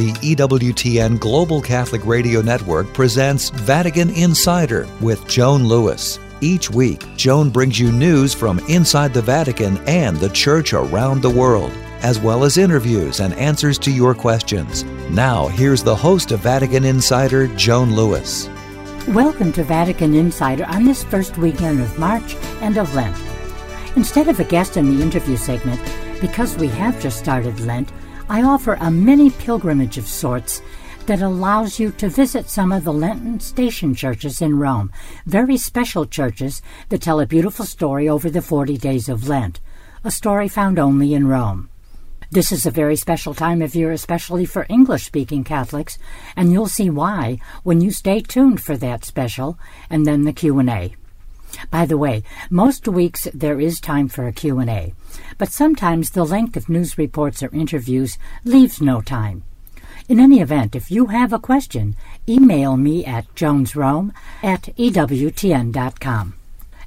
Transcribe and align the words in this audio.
the 0.00 0.34
EWTN 0.34 1.20
Global 1.20 1.60
Catholic 1.60 2.06
Radio 2.06 2.40
Network 2.40 2.90
presents 2.94 3.50
Vatican 3.50 4.08
Insider 4.08 4.88
with 5.02 5.28
Joan 5.28 5.64
Lewis. 5.68 6.18
Each 6.40 6.70
week, 6.70 7.04
Joan 7.16 7.50
brings 7.50 7.78
you 7.78 7.92
news 7.92 8.32
from 8.32 8.60
inside 8.60 9.12
the 9.12 9.20
Vatican 9.20 9.76
and 9.86 10.16
the 10.16 10.30
Church 10.30 10.72
around 10.72 11.20
the 11.20 11.28
world, 11.28 11.70
as 12.00 12.18
well 12.18 12.44
as 12.44 12.56
interviews 12.56 13.20
and 13.20 13.34
answers 13.34 13.78
to 13.80 13.90
your 13.90 14.14
questions. 14.14 14.84
Now, 15.10 15.48
here's 15.48 15.82
the 15.82 15.96
host 15.96 16.32
of 16.32 16.40
Vatican 16.40 16.86
Insider, 16.86 17.48
Joan 17.48 17.94
Lewis. 17.94 18.48
Welcome 19.08 19.52
to 19.52 19.64
Vatican 19.64 20.14
Insider 20.14 20.64
on 20.64 20.86
this 20.86 21.04
first 21.04 21.36
weekend 21.36 21.78
of 21.78 21.98
March 21.98 22.36
and 22.62 22.78
of 22.78 22.94
Lent. 22.94 23.18
Instead 23.96 24.28
of 24.28 24.40
a 24.40 24.44
guest 24.44 24.78
in 24.78 24.96
the 24.96 25.02
interview 25.02 25.36
segment, 25.36 25.78
because 26.22 26.56
we 26.56 26.68
have 26.68 26.98
just 27.02 27.18
started 27.18 27.60
Lent, 27.60 27.92
I 28.30 28.44
offer 28.44 28.74
a 28.74 28.92
mini 28.92 29.30
pilgrimage 29.30 29.98
of 29.98 30.06
sorts 30.06 30.62
that 31.06 31.20
allows 31.20 31.80
you 31.80 31.90
to 31.90 32.08
visit 32.08 32.48
some 32.48 32.70
of 32.70 32.84
the 32.84 32.92
Lenten 32.92 33.40
station 33.40 33.92
churches 33.92 34.40
in 34.40 34.56
Rome, 34.56 34.92
very 35.26 35.56
special 35.56 36.06
churches 36.06 36.62
that 36.90 37.02
tell 37.02 37.18
a 37.18 37.26
beautiful 37.26 37.64
story 37.64 38.08
over 38.08 38.30
the 38.30 38.40
40 38.40 38.78
days 38.78 39.08
of 39.08 39.28
Lent, 39.28 39.58
a 40.04 40.12
story 40.12 40.46
found 40.46 40.78
only 40.78 41.12
in 41.12 41.26
Rome. 41.26 41.70
This 42.30 42.52
is 42.52 42.66
a 42.66 42.70
very 42.70 42.94
special 42.94 43.34
time 43.34 43.62
of 43.62 43.74
year, 43.74 43.90
especially 43.90 44.44
for 44.44 44.64
English 44.68 45.06
speaking 45.06 45.42
Catholics, 45.42 45.98
and 46.36 46.52
you'll 46.52 46.68
see 46.68 46.88
why 46.88 47.40
when 47.64 47.80
you 47.80 47.90
stay 47.90 48.20
tuned 48.20 48.60
for 48.60 48.76
that 48.76 49.04
special 49.04 49.58
and 49.90 50.06
then 50.06 50.22
the 50.22 50.32
Q&A. 50.32 50.94
By 51.70 51.86
the 51.86 51.98
way, 51.98 52.22
most 52.50 52.86
weeks 52.88 53.28
there 53.34 53.60
is 53.60 53.80
time 53.80 54.08
for 54.08 54.26
a 54.26 54.32
Q&A, 54.32 54.94
but 55.38 55.52
sometimes 55.52 56.10
the 56.10 56.24
length 56.24 56.56
of 56.56 56.68
news 56.68 56.98
reports 56.98 57.42
or 57.42 57.54
interviews 57.54 58.18
leaves 58.44 58.80
no 58.80 59.00
time. 59.00 59.42
In 60.08 60.18
any 60.18 60.40
event, 60.40 60.74
if 60.74 60.90
you 60.90 61.06
have 61.06 61.32
a 61.32 61.38
question, 61.38 61.94
email 62.28 62.76
me 62.76 63.04
at 63.04 63.32
joansrome 63.34 64.12
at 64.42 64.62
ewtn.com. 64.76 66.34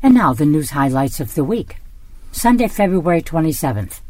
And 0.02 0.14
now 0.14 0.34
the 0.34 0.45
news 0.45 0.72
highlights 0.72 1.22
of 1.22 1.34
the 1.36 1.45
week. 1.45 1.78
Sunday, 2.34 2.67
February 2.67 3.22
27th. 3.22 4.02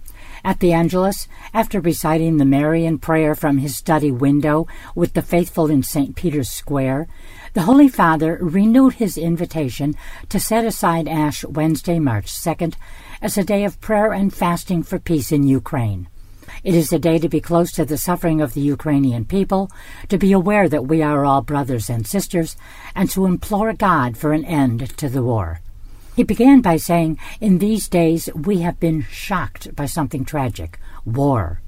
At 0.46 0.60
the 0.60 0.74
Angelus, 0.74 1.30
after 1.54 1.80
reciting 1.80 2.36
the 2.36 2.44
Marian 2.44 3.00
prayer 3.00 3.34
from 3.34 3.60
his 3.60 3.78
study 3.78 4.12
window 4.12 4.68
with 4.94 5.14
the 5.14 5.22
faithful 5.22 5.70
in 5.70 5.84
St. 5.84 6.18
Peter's 6.18 6.50
Square, 6.50 7.08
the 7.54 7.62
Holy 7.62 7.88
Father 7.88 8.38
renewed 8.42 8.96
his 8.96 9.18
invitation 9.18 9.96
to 10.28 10.42
set 10.42 10.66
aside 10.66 11.08
Ash 11.08 11.46
Wednesday, 11.46 11.98
March 11.98 12.26
2nd, 12.26 12.74
as 13.22 13.38
a 13.38 13.44
day 13.46 13.64
of 13.64 13.80
prayer 13.80 14.12
and 14.12 14.34
fasting 14.34 14.84
for 14.84 15.00
peace 15.00 15.32
in 15.32 15.44
Ukraine. 15.44 16.10
It 16.62 16.76
is 16.76 16.92
a 16.92 17.00
day 17.00 17.20
to 17.20 17.30
be 17.30 17.40
close 17.40 17.72
to 17.74 17.86
the 17.86 17.98
suffering 17.98 18.42
of 18.42 18.54
the 18.54 18.62
Ukrainian 18.62 19.24
people, 19.24 19.72
to 20.10 20.18
be 20.18 20.34
aware 20.34 20.68
that 20.68 20.88
we 20.88 21.02
are 21.02 21.24
all 21.24 21.42
brothers 21.42 21.90
and 21.90 22.06
sisters, 22.06 22.58
and 22.94 23.10
to 23.12 23.26
implore 23.26 23.72
God 23.72 24.18
for 24.18 24.34
an 24.34 24.44
end 24.44 24.90
to 24.98 25.08
the 25.08 25.24
war. 25.24 25.62
He 26.16 26.24
began 26.24 26.62
by 26.62 26.78
saying, 26.78 27.18
In 27.42 27.58
these 27.58 27.88
days 27.88 28.30
we 28.36 28.60
have 28.60 28.80
been 28.80 29.06
shocked 29.10 29.76
by 29.76 29.88
something 29.88 30.24
tragic 30.24 30.80
war. 31.06 31.62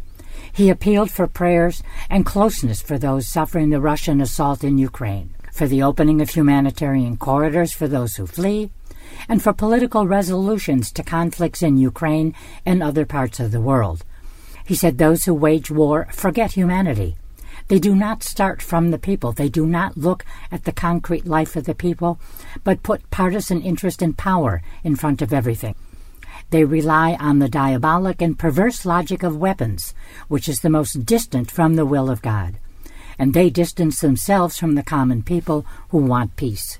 He 0.54 0.70
appealed 0.70 1.10
for 1.10 1.28
prayers 1.28 1.82
and 2.10 2.26
closeness 2.26 2.82
for 2.82 2.98
those 3.00 3.28
suffering 3.28 3.72
the 3.72 3.82
Russian 3.82 4.22
assault 4.22 4.64
in 4.64 4.78
Ukraine, 4.78 5.34
for 5.52 5.68
the 5.68 5.82
opening 5.82 6.22
of 6.22 6.30
humanitarian 6.30 7.18
corridors 7.18 7.72
for 7.72 7.88
those 7.88 8.16
who 8.16 8.28
flee, 8.28 8.70
and 9.28 9.42
for 9.42 9.52
political 9.52 10.06
resolutions 10.06 10.92
to 10.92 11.04
conflicts 11.04 11.64
in 11.64 11.78
Ukraine 11.78 12.36
and 12.66 12.84
other 12.84 13.06
parts 13.06 13.40
of 13.40 13.52
the 13.52 13.62
world. 13.62 14.06
He 14.66 14.76
said 14.76 14.98
those 14.98 15.26
who 15.26 15.34
wage 15.34 15.72
war 15.72 16.08
forget 16.12 16.52
humanity 16.52 17.16
they 17.68 17.80
do 17.80 17.96
not 17.96 18.22
start 18.22 18.62
from 18.62 18.92
the 18.92 19.00
people. 19.00 19.32
They 19.32 19.50
do 19.50 19.66
not 19.66 19.98
look 19.98 20.24
at 20.52 20.66
the 20.66 20.72
concrete 20.72 21.26
life 21.26 21.56
of 21.56 21.64
the 21.64 21.74
people, 21.74 22.20
but 22.64 22.84
put 22.84 23.10
partisan 23.10 23.62
interest 23.62 24.02
and 24.02 24.16
power 24.16 24.62
in 24.84 24.96
front 24.96 25.22
of 25.22 25.34
everything. 25.34 25.76
They 26.52 26.64
rely 26.64 27.16
on 27.20 27.40
the 27.40 27.50
diabolic 27.50 28.22
and 28.22 28.38
perverse 28.38 28.86
logic 28.86 29.24
of 29.24 29.38
weapons, 29.38 29.96
which 30.28 30.48
is 30.48 30.60
the 30.60 30.70
most 30.70 31.06
distant 31.06 31.50
from 31.50 31.76
the 31.76 31.88
will 31.88 32.10
of 32.10 32.22
God. 32.22 32.58
And 33.18 33.34
they 33.34 33.50
distance 33.50 34.00
themselves 34.00 34.60
from 34.60 34.76
the 34.76 34.84
common 34.84 35.24
people 35.24 35.66
who 35.90 35.98
want 35.98 36.36
peace. 36.36 36.78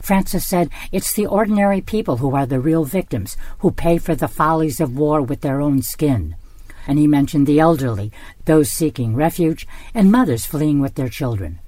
Francis 0.00 0.46
said, 0.46 0.70
It's 0.92 1.12
the 1.12 1.26
ordinary 1.26 1.80
people 1.80 2.18
who 2.18 2.36
are 2.36 2.46
the 2.46 2.60
real 2.60 2.84
victims, 2.84 3.36
who 3.58 3.70
pay 3.72 3.98
for 3.98 4.14
the 4.14 4.28
follies 4.28 4.80
of 4.80 4.96
war 4.96 5.20
with 5.20 5.40
their 5.40 5.60
own 5.60 5.82
skin 5.82 6.36
and 6.86 6.98
he 6.98 7.06
mentioned 7.06 7.46
the 7.46 7.60
elderly, 7.60 8.12
those 8.44 8.70
seeking 8.70 9.14
refuge, 9.14 9.66
and 9.94 10.10
mothers 10.10 10.46
fleeing 10.46 10.80
with 10.80 10.94
their 10.94 11.08
children. 11.08 11.58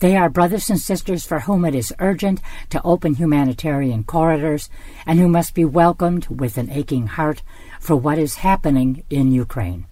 They 0.00 0.16
are 0.16 0.28
brothers 0.28 0.68
and 0.70 0.80
sisters 0.80 1.24
for 1.24 1.40
whom 1.40 1.64
it 1.64 1.74
is 1.74 1.94
urgent 1.98 2.40
to 2.70 2.82
open 2.82 3.14
humanitarian 3.14 4.04
corridors 4.04 4.68
and 5.06 5.18
who 5.18 5.28
must 5.28 5.54
be 5.54 5.64
welcomed 5.64 6.26
with 6.26 6.58
an 6.58 6.70
aching 6.70 7.06
heart 7.06 7.42
for 7.80 7.96
what 7.96 8.18
is 8.18 8.36
happening 8.36 9.04
in 9.08 9.32
Ukraine. 9.32 9.86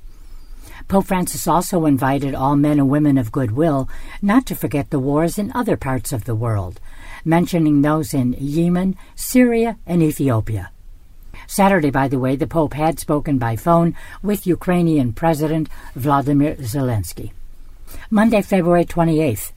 Pope 0.88 1.06
Francis 1.06 1.46
also 1.46 1.86
invited 1.86 2.34
all 2.34 2.56
men 2.56 2.78
and 2.78 2.90
women 2.90 3.16
of 3.16 3.32
goodwill 3.32 3.88
not 4.20 4.44
to 4.46 4.56
forget 4.56 4.90
the 4.90 4.98
wars 4.98 5.38
in 5.38 5.52
other 5.54 5.76
parts 5.76 6.12
of 6.12 6.24
the 6.24 6.34
world, 6.34 6.80
mentioning 7.24 7.82
those 7.82 8.12
in 8.12 8.34
Yemen, 8.38 8.96
Syria, 9.14 9.78
and 9.86 10.02
Ethiopia. 10.02 10.72
Saturday, 11.52 11.90
by 11.90 12.08
the 12.08 12.18
way, 12.18 12.34
the 12.34 12.46
Pope 12.46 12.72
had 12.72 12.98
spoken 12.98 13.36
by 13.36 13.56
phone 13.56 13.94
with 14.22 14.46
Ukrainian 14.46 15.12
President 15.12 15.68
Vladimir 15.94 16.54
Zelensky. 16.54 17.32
Monday, 18.08 18.40
February 18.40 18.86
28th, 18.86 19.52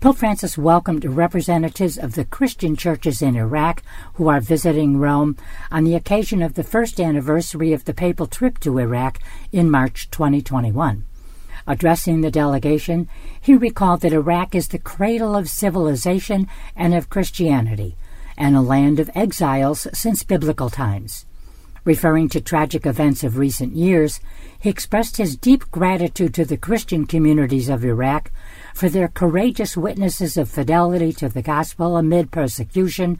Pope 0.00 0.18
Francis 0.18 0.58
welcomed 0.58 1.02
representatives 1.06 1.96
of 1.96 2.14
the 2.14 2.26
Christian 2.26 2.76
churches 2.76 3.22
in 3.22 3.36
Iraq 3.36 3.82
who 4.16 4.28
are 4.28 4.42
visiting 4.42 4.98
Rome 4.98 5.38
on 5.70 5.84
the 5.84 5.94
occasion 5.94 6.42
of 6.42 6.56
the 6.56 6.62
first 6.62 7.00
anniversary 7.00 7.72
of 7.72 7.86
the 7.86 7.94
papal 7.94 8.26
trip 8.26 8.60
to 8.60 8.76
Iraq 8.76 9.18
in 9.50 9.70
March 9.70 10.10
2021. 10.10 11.06
Addressing 11.66 12.20
the 12.20 12.30
delegation, 12.30 13.08
he 13.40 13.54
recalled 13.54 14.02
that 14.02 14.12
Iraq 14.12 14.54
is 14.54 14.68
the 14.68 14.78
cradle 14.78 15.34
of 15.34 15.48
civilization 15.48 16.48
and 16.76 16.92
of 16.94 17.08
Christianity, 17.08 17.96
and 18.36 18.54
a 18.54 18.60
land 18.60 19.00
of 19.00 19.10
exiles 19.14 19.86
since 19.94 20.22
biblical 20.22 20.68
times. 20.68 21.24
Referring 21.84 22.28
to 22.30 22.40
tragic 22.40 22.84
events 22.84 23.24
of 23.24 23.38
recent 23.38 23.74
years, 23.74 24.20
he 24.58 24.68
expressed 24.68 25.16
his 25.16 25.36
deep 25.36 25.70
gratitude 25.70 26.34
to 26.34 26.44
the 26.44 26.58
Christian 26.58 27.06
communities 27.06 27.70
of 27.70 27.84
Iraq 27.84 28.30
for 28.74 28.90
their 28.90 29.08
courageous 29.08 29.76
witnesses 29.76 30.36
of 30.36 30.50
fidelity 30.50 31.12
to 31.14 31.28
the 31.28 31.42
gospel 31.42 31.96
amid 31.96 32.30
persecution, 32.30 33.18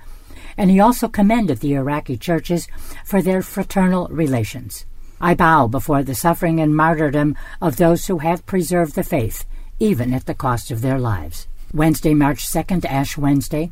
and 0.58 0.70
he 0.70 0.78
also 0.78 1.08
commended 1.08 1.60
the 1.60 1.74
Iraqi 1.74 2.18
churches 2.18 2.68
for 3.04 3.22
their 3.22 3.40
fraternal 3.40 4.08
relations. 4.08 4.84
I 5.22 5.34
bow 5.34 5.66
before 5.66 6.02
the 6.02 6.14
suffering 6.14 6.60
and 6.60 6.76
martyrdom 6.76 7.36
of 7.62 7.76
those 7.76 8.06
who 8.06 8.18
have 8.18 8.46
preserved 8.46 8.94
the 8.94 9.02
faith, 9.02 9.46
even 9.78 10.12
at 10.12 10.26
the 10.26 10.34
cost 10.34 10.70
of 10.70 10.82
their 10.82 10.98
lives. 10.98 11.46
Wednesday, 11.72 12.14
March 12.14 12.46
2nd, 12.46 12.84
Ash 12.84 13.16
Wednesday, 13.16 13.70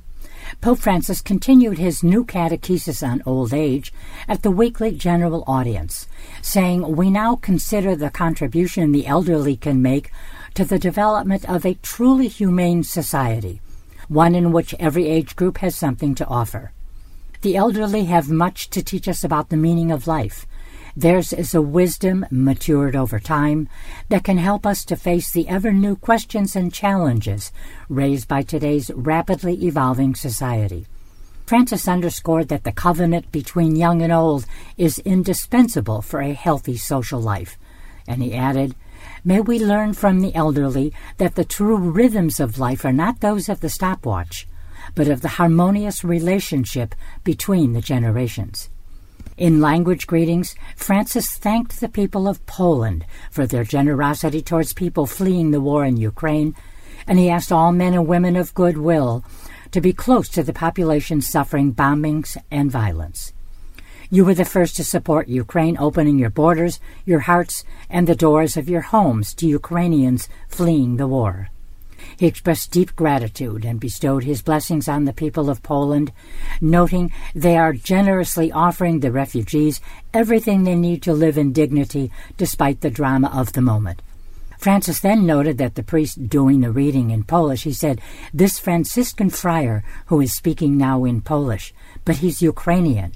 Pope 0.61 0.79
Francis 0.79 1.21
continued 1.21 1.79
his 1.79 2.03
new 2.03 2.25
catechesis 2.25 3.07
on 3.07 3.23
old 3.25 3.53
age 3.53 3.93
at 4.27 4.43
the 4.43 4.51
weekly 4.51 4.93
general 4.93 5.45
audience, 5.47 6.09
saying, 6.43 6.97
We 6.97 7.11
now 7.11 7.37
consider 7.37 7.95
the 7.95 8.11
contribution 8.11 8.93
the 8.93 9.07
elderly 9.07 9.57
can 9.57 9.83
make 9.83 10.11
to 10.55 10.65
the 10.65 10.79
development 10.79 11.49
of 11.49 11.65
a 11.65 11.75
truly 11.75 12.29
humane 12.29 12.83
society, 12.83 13.61
one 14.09 14.35
in 14.35 14.53
which 14.53 14.75
every 14.79 15.07
age 15.07 15.37
group 15.37 15.59
has 15.59 15.77
something 15.77 16.15
to 16.17 16.27
offer. 16.27 16.73
The 17.43 17.57
elderly 17.57 18.07
have 18.07 18.29
much 18.29 18.69
to 18.71 18.83
teach 18.83 19.07
us 19.07 19.23
about 19.23 19.51
the 19.51 19.57
meaning 19.57 19.93
of 19.93 20.09
life, 20.09 20.47
Theirs 20.99 21.33
is 21.33 21.55
a 21.55 21.63
wisdom 21.63 22.27
matured 22.29 22.97
over 22.97 23.21
time 23.21 23.69
that 24.09 24.25
can 24.25 24.37
help 24.37 24.67
us 24.67 24.85
to 24.87 24.97
face 24.97 25.31
the 25.31 25.47
ever 25.47 25.73
new 25.73 25.95
questions 25.95 26.57
and 26.57 26.75
challenges 26.75 27.53
raised 27.89 28.27
by 28.27 28.43
today's 28.43 28.91
rapidly 28.93 29.65
evolving 29.65 30.17
society. 30.17 30.89
Francis 31.47 31.87
underscored 31.87 32.49
that 32.49 32.65
the 32.65 32.73
covenant 32.73 33.31
between 33.31 33.77
young 33.77 34.03
and 34.03 34.13
old 34.13 34.45
is 34.77 34.99
indispensable 34.99 36.03
for 36.03 36.21
a 36.21 36.33
healthy 36.33 36.77
social 36.77 37.21
life. 37.21 37.57
And 38.09 38.21
he 38.21 38.35
added, 38.35 38.75
May 39.23 39.41
we 39.41 39.61
learn 39.61 39.93
from 39.93 40.19
the 40.19 40.35
elderly 40.35 40.93
that 41.19 41.37
the 41.37 41.45
true 41.45 41.77
rhythms 41.77 42.41
of 42.41 42.59
life 42.59 42.85
are 42.85 42.93
not 42.93 43.21
those 43.21 43.49
of 43.49 43.61
the 43.61 43.71
stopwatch, 43.71 44.49
but 44.97 45.07
of 45.07 45.21
the 45.21 45.29
harmonious 45.39 46.03
relationship 46.03 46.97
between 47.23 47.73
the 47.73 47.83
generations. 47.83 48.69
In 49.39 49.61
language 49.61 50.09
greetings, 50.09 50.57
Francis 50.75 51.37
thanked 51.37 51.79
the 51.79 51.89
people 51.89 52.27
of 52.27 52.45
Poland 52.47 53.07
for 53.31 53.47
their 53.47 53.63
generosity 53.63 54.43
towards 54.43 54.73
people 54.73 55.07
fleeing 55.07 55.53
the 55.53 55.61
war 55.61 55.85
in 55.85 55.97
Ukraine, 55.97 56.57
and 57.07 57.21
he 57.21 57.31
asked 57.31 57.53
all 57.53 57.71
men 57.71 57.95
and 57.95 58.09
women 58.09 58.35
of 58.35 58.53
goodwill 58.53 59.25
to 59.71 59.81
be 59.81 59.93
close 59.93 60.29
to 60.31 60.43
the 60.43 60.53
population 60.53 61.21
suffering 61.21 61.73
bombings 61.73 62.37
and 62.51 62.69
violence. 62.69 63.33
You 64.11 64.25
were 64.25 64.35
the 64.35 64.45
first 64.45 64.75
to 64.75 64.83
support 64.83 65.29
Ukraine 65.29 65.77
opening 65.79 66.19
your 66.19 66.31
borders, 66.31 66.81
your 67.05 67.21
hearts, 67.21 67.63
and 67.89 68.09
the 68.09 68.17
doors 68.17 68.57
of 68.57 68.69
your 68.69 68.81
homes 68.81 69.35
to 69.35 69.47
Ukrainians 69.47 70.29
fleeing 70.49 70.97
the 70.97 71.07
war. 71.07 71.51
He 72.19 72.27
expressed 72.27 72.73
deep 72.73 72.97
gratitude 72.97 73.65
and 73.65 73.79
bestowed 73.79 74.25
his 74.25 74.43
blessings 74.43 74.89
on 74.89 75.05
the 75.05 75.13
people 75.13 75.49
of 75.49 75.63
Poland, 75.63 76.11
noting 76.61 77.13
they 77.33 77.57
are 77.57 77.73
generously 77.73 78.51
offering 78.51 78.99
the 78.99 79.13
refugees 79.13 79.81
everything 80.13 80.65
they 80.65 80.75
need 80.75 81.01
to 81.05 81.13
live 81.13 81.39
in 81.39 81.53
dignity 81.53 82.11
despite 82.37 82.81
the 82.81 82.91
drama 82.91 83.31
of 83.33 83.53
the 83.53 83.61
moment. 83.61 84.03
Francis 84.59 84.99
then 84.99 85.27
noted 85.27 85.59
that 85.59 85.77
the 85.77 85.85
priest 85.85 86.29
doing 86.29 86.61
the 86.61 86.73
reading 86.73 87.11
in 87.11 87.23
Polish, 87.23 87.63
he 87.63 87.73
said, 87.73 88.01
This 88.35 88.59
Franciscan 88.59 89.31
friar 89.31 89.85
who 90.07 90.21
is 90.21 90.35
speaking 90.35 90.77
now 90.77 91.05
in 91.05 91.21
Polish, 91.21 91.73
but 92.05 92.17
he's 92.17 92.43
Ukrainian. 92.43 93.13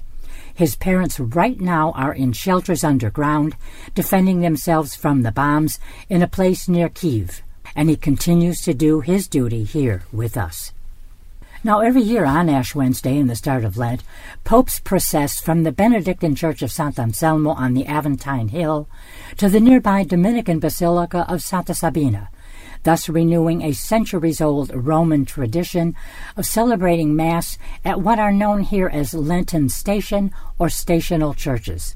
His 0.53 0.77
parents 0.77 1.19
right 1.19 1.59
now 1.59 1.91
are 1.91 2.13
in 2.13 2.31
shelters 2.31 2.85
underground, 2.85 3.57
defending 3.95 4.39
themselves 4.39 4.95
from 4.95 5.23
the 5.23 5.33
bombs 5.33 5.77
in 6.07 6.21
a 6.21 6.27
place 6.27 6.69
near 6.69 6.87
Kiev 6.87 7.43
and 7.75 7.89
he 7.89 7.95
continues 7.95 8.61
to 8.61 8.73
do 8.73 9.01
his 9.01 9.27
duty 9.27 9.63
here 9.63 10.03
with 10.11 10.37
us. 10.37 10.71
Now, 11.65 11.79
every 11.79 12.01
year 12.01 12.25
on 12.25 12.49
Ash 12.49 12.75
Wednesday 12.75 13.17
in 13.17 13.27
the 13.27 13.37
start 13.37 13.63
of 13.63 13.77
Lent, 13.77 14.03
popes 14.43 14.81
process 14.81 15.39
from 15.39 15.63
the 15.63 15.71
Benedictine 15.71 16.35
Church 16.35 16.61
of 16.61 16.71
Sant'Anselmo 16.71 17.55
on 17.55 17.73
the 17.73 17.85
Aventine 17.85 18.49
Hill 18.49 18.89
to 19.37 19.47
the 19.47 19.61
nearby 19.61 20.03
Dominican 20.03 20.59
Basilica 20.59 21.25
of 21.29 21.41
Santa 21.41 21.73
Sabina, 21.73 22.29
thus 22.83 23.07
renewing 23.07 23.61
a 23.61 23.71
centuries 23.71 24.41
old 24.41 24.75
Roman 24.75 25.23
tradition 25.23 25.95
of 26.35 26.45
celebrating 26.45 27.15
Mass 27.15 27.57
at 27.85 28.01
what 28.01 28.19
are 28.19 28.33
known 28.33 28.63
here 28.63 28.89
as 28.89 29.13
Lenten 29.13 29.69
station 29.69 30.31
or 30.59 30.67
stational 30.67 31.33
churches. 31.33 31.95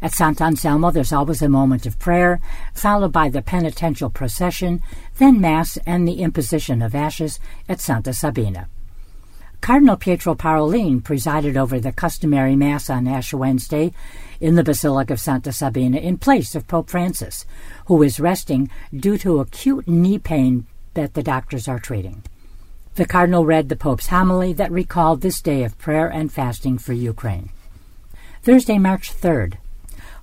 At 0.00 0.12
Sant'Anselmo, 0.12 0.92
there's 0.92 1.12
always 1.12 1.42
a 1.42 1.48
moment 1.48 1.86
of 1.86 1.98
prayer, 1.98 2.40
followed 2.72 3.12
by 3.12 3.28
the 3.28 3.42
penitential 3.42 4.10
procession, 4.10 4.80
then 5.18 5.40
Mass 5.40 5.76
and 5.86 6.06
the 6.06 6.22
imposition 6.22 6.82
of 6.82 6.94
ashes 6.94 7.40
at 7.68 7.80
Santa 7.80 8.12
Sabina. 8.12 8.68
Cardinal 9.60 9.96
Pietro 9.96 10.36
Parolin 10.36 11.02
presided 11.02 11.56
over 11.56 11.80
the 11.80 11.90
customary 11.90 12.54
Mass 12.54 12.88
on 12.88 13.08
Ash 13.08 13.34
Wednesday 13.34 13.92
in 14.40 14.54
the 14.54 14.62
Basilica 14.62 15.14
of 15.14 15.20
Santa 15.20 15.52
Sabina 15.52 15.98
in 15.98 16.16
place 16.16 16.54
of 16.54 16.68
Pope 16.68 16.90
Francis, 16.90 17.44
who 17.86 18.02
is 18.02 18.20
resting 18.20 18.70
due 18.94 19.18
to 19.18 19.40
acute 19.40 19.88
knee 19.88 20.18
pain 20.18 20.66
that 20.94 21.14
the 21.14 21.24
doctors 21.24 21.66
are 21.66 21.80
treating. 21.80 22.22
The 22.94 23.04
Cardinal 23.04 23.44
read 23.44 23.68
the 23.68 23.76
Pope's 23.76 24.08
homily 24.08 24.52
that 24.54 24.72
recalled 24.72 25.20
this 25.20 25.40
day 25.40 25.64
of 25.64 25.78
prayer 25.78 26.08
and 26.08 26.32
fasting 26.32 26.78
for 26.78 26.92
Ukraine. 26.92 27.50
Thursday, 28.42 28.78
March 28.78 29.12
3rd, 29.12 29.54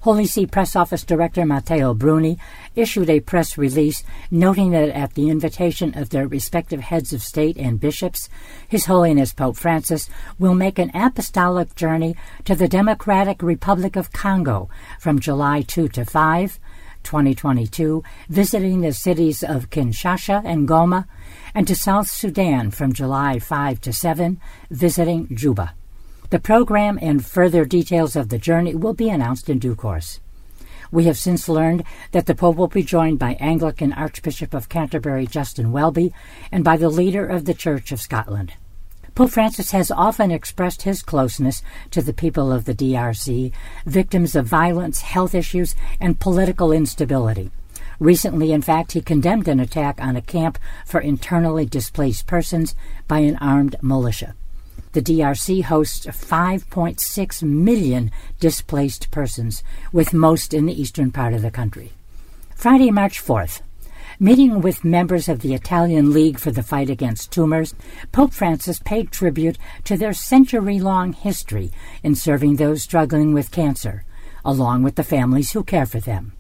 Holy 0.06 0.28
See 0.28 0.46
Press 0.46 0.76
Office 0.76 1.04
Director 1.04 1.48
Matteo 1.48 1.96
Bruni 1.96 2.38
issued 2.76 3.10
a 3.10 3.22
press 3.22 3.58
release 3.58 4.04
noting 4.30 4.70
that 4.70 4.90
at 4.90 5.16
the 5.16 5.32
invitation 5.32 5.98
of 5.98 6.12
their 6.12 6.28
respective 6.28 6.80
heads 6.80 7.12
of 7.12 7.24
state 7.24 7.58
and 7.58 7.80
bishops, 7.80 8.30
His 8.68 8.86
Holiness 8.86 9.34
Pope 9.34 9.58
Francis 9.58 10.08
will 10.38 10.54
make 10.54 10.78
an 10.78 10.92
apostolic 10.94 11.74
journey 11.74 12.16
to 12.44 12.54
the 12.54 12.68
Democratic 12.68 13.42
Republic 13.42 13.96
of 13.96 14.12
Congo 14.12 14.70
from 15.00 15.18
July 15.18 15.64
2 15.64 15.88
to 15.88 16.06
5, 16.06 16.60
2022, 17.02 18.04
visiting 18.30 18.82
the 18.82 18.94
cities 18.94 19.42
of 19.42 19.72
Kinshasa 19.72 20.44
and 20.46 20.68
Goma, 20.68 21.08
and 21.56 21.68
to 21.68 21.76
South 21.76 22.08
Sudan 22.08 22.70
from 22.70 22.94
July 22.94 23.40
5 23.40 23.82
to 23.82 23.92
7, 23.92 24.40
visiting 24.70 25.36
Juba. 25.36 25.74
The 26.36 26.42
program 26.42 27.00
and 27.02 27.26
further 27.26 27.64
details 27.64 28.18
of 28.18 28.28
the 28.28 28.38
journey 28.38 28.76
will 28.76 28.94
be 28.94 29.08
announced 29.08 29.50
in 29.50 29.58
due 29.58 29.74
course. 29.74 30.20
We 30.92 31.06
have 31.06 31.18
since 31.18 31.48
learned 31.48 31.86
that 32.12 32.26
the 32.26 32.36
Pope 32.36 32.58
will 32.58 32.68
be 32.68 32.84
joined 32.84 33.20
by 33.20 33.36
Anglican 33.40 33.94
Archbishop 33.94 34.54
of 34.54 34.68
Canterbury 34.68 35.28
Justin 35.28 35.72
Welby 35.72 36.14
and 36.52 36.62
by 36.62 36.76
the 36.76 36.90
leader 36.90 37.26
of 37.26 37.46
the 37.46 37.54
Church 37.54 37.94
of 37.94 38.02
Scotland. 38.02 38.52
Pope 39.16 39.30
Francis 39.30 39.72
has 39.72 39.92
often 39.92 40.30
expressed 40.30 40.82
his 40.82 41.02
closeness 41.02 41.64
to 41.92 42.02
the 42.02 42.12
people 42.12 42.52
of 42.52 42.66
the 42.66 42.76
DRC, 42.76 43.54
victims 43.86 44.36
of 44.36 44.46
violence, 44.46 45.04
health 45.04 45.34
issues, 45.34 45.74
and 46.02 46.20
political 46.20 46.74
instability. 46.74 47.50
Recently, 47.98 48.52
in 48.52 48.62
fact, 48.62 48.92
he 48.92 49.00
condemned 49.00 49.48
an 49.48 49.62
attack 49.62 50.02
on 50.02 50.18
a 50.18 50.22
camp 50.22 50.60
for 50.86 51.00
internally 51.00 51.66
displaced 51.66 52.28
persons 52.28 52.76
by 53.08 53.20
an 53.20 53.38
armed 53.38 53.78
militia. 53.82 54.36
The 54.96 55.02
DRC 55.02 55.64
hosts 55.64 56.06
5.6 56.06 57.44
million 57.44 58.12
displaced 58.40 59.12
persons, 59.12 59.62
with 59.92 60.14
most 60.14 60.54
in 60.54 60.68
the 60.68 60.82
eastern 60.82 61.12
part 61.12 61.34
of 61.34 61.42
the 61.42 61.52
country. 61.52 61.92
Friday, 62.56 62.92
March 62.92 63.22
4th. 63.22 63.60
Meeting 64.22 64.62
with 64.62 64.86
members 64.86 65.28
of 65.28 65.42
the 65.42 65.54
Italian 65.54 66.14
League 66.14 66.40
for 66.40 66.52
the 66.52 66.64
Fight 66.64 66.90
Against 66.90 67.30
Tumors, 67.30 67.76
Pope 68.14 68.32
Francis 68.32 68.80
paid 68.80 69.12
tribute 69.12 69.58
to 69.84 69.98
their 69.98 70.14
century 70.14 70.80
long 70.80 71.12
history 71.12 71.74
in 72.02 72.16
serving 72.16 72.56
those 72.56 72.82
struggling 72.82 73.34
with 73.34 73.52
cancer, 73.52 74.06
along 74.46 74.84
with 74.84 74.96
the 74.96 75.04
families 75.04 75.52
who 75.52 75.66
care 75.66 75.86
for 75.86 76.00
them. 76.00 76.32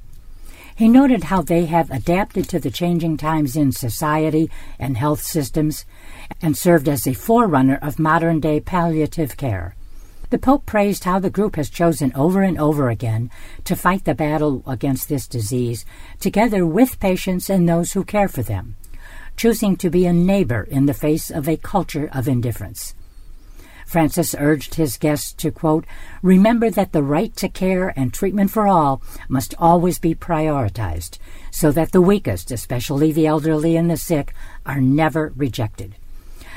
He 0.77 0.89
noted 0.89 1.24
how 1.24 1.42
they 1.42 1.68
have 1.68 1.89
adapted 1.89 2.50
to 2.50 2.60
the 2.60 2.69
changing 2.69 3.16
times 3.16 3.56
in 3.56 3.72
society 3.72 4.51
and 4.77 4.98
health 4.98 5.24
systems 5.24 5.86
and 6.42 6.57
served 6.57 6.89
as 6.89 7.07
a 7.07 7.13
forerunner 7.13 7.80
of 7.81 7.98
modern 7.98 8.42
day 8.42 8.60
palliative 8.60 9.38
care. 9.38 9.74
The 10.31 10.38
Pope 10.38 10.66
praised 10.66 11.06
how 11.06 11.19
the 11.19 11.30
group 11.30 11.56
has 11.56 11.69
chosen 11.69 12.12
over 12.13 12.42
and 12.42 12.60
over 12.60 12.89
again 12.89 13.31
to 13.63 13.75
fight 13.77 14.04
the 14.04 14.13
battle 14.13 14.63
against 14.68 15.07
this 15.07 15.27
disease 15.27 15.86
together 16.19 16.66
with 16.66 17.00
patients 17.00 17.50
and 17.50 17.69
those 17.69 17.94
who 17.94 18.04
care 18.04 18.28
for 18.28 18.44
them, 18.44 18.75
choosing 19.38 19.78
to 19.78 19.89
be 19.89 20.06
a 20.06 20.12
neighbor 20.12 20.63
in 20.63 20.88
the 20.88 20.94
face 20.94 21.31
of 21.31 21.48
a 21.48 21.56
culture 21.56 22.10
of 22.12 22.28
indifference. 22.28 22.95
Francis 23.86 24.36
urged 24.38 24.76
his 24.76 24.98
guests 24.98 25.32
to, 25.34 25.52
quote, 25.52 25.86
remember 26.22 26.70
that 26.70 26.92
the 26.92 27.04
right 27.04 27.36
to 27.38 27.48
care 27.48 27.94
and 27.96 28.14
treatment 28.14 28.52
for 28.52 28.68
all 28.68 29.02
must 29.30 29.54
always 29.60 30.00
be 30.00 30.16
prioritized, 30.16 31.18
so 31.52 31.72
that 31.72 31.92
the 31.92 32.02
weakest, 32.02 32.52
especially 32.52 33.12
the 33.12 33.28
elderly 33.28 33.76
and 33.76 33.90
the 33.90 33.98
sick, 33.98 34.34
are 34.66 34.82
never 34.82 35.32
rejected. 35.36 35.96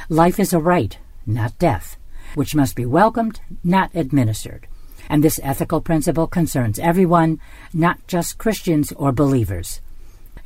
Life 0.09 0.41
is 0.41 0.53
a 0.53 0.59
right, 0.59 0.99
not 1.27 1.59
death, 1.59 1.97
which 2.35 2.55
must 2.55 2.75
be 2.75 2.87
welcomed, 2.87 3.41
not 3.63 3.91
administered. 3.95 4.67
And 5.11 5.23
this 5.23 5.41
ethical 5.43 5.81
principle 5.81 6.27
concerns 6.27 6.79
everyone, 6.79 7.41
not 7.73 8.07
just 8.07 8.39
Christians 8.39 8.93
or 8.93 9.13
believers. 9.13 9.81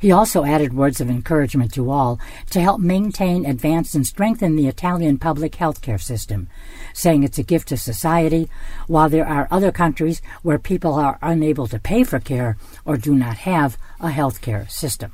He 0.03 0.11
also 0.11 0.43
added 0.43 0.73
words 0.73 0.99
of 0.99 1.09
encouragement 1.09 1.73
to 1.75 1.89
all 1.89 2.19
to 2.49 2.59
help 2.59 2.81
maintain, 2.81 3.45
advance, 3.45 3.95
and 3.95 4.05
strengthen 4.05 4.57
the 4.57 4.67
Italian 4.67 5.17
public 5.17 5.55
health 5.55 5.81
care 5.81 5.97
system, 5.97 6.49
saying 6.93 7.23
it's 7.23 7.37
a 7.37 7.41
gift 7.41 7.69
to 7.69 7.77
society, 7.77 8.49
while 8.87 9.07
there 9.07 9.25
are 9.25 9.47
other 9.49 9.71
countries 9.71 10.21
where 10.41 10.59
people 10.59 10.95
are 10.95 11.17
unable 11.21 11.67
to 11.67 11.79
pay 11.79 12.03
for 12.03 12.19
care 12.19 12.57
or 12.83 12.97
do 12.97 13.15
not 13.15 13.37
have 13.37 13.77
a 14.01 14.09
health 14.11 14.41
care 14.41 14.67
system. 14.67 15.13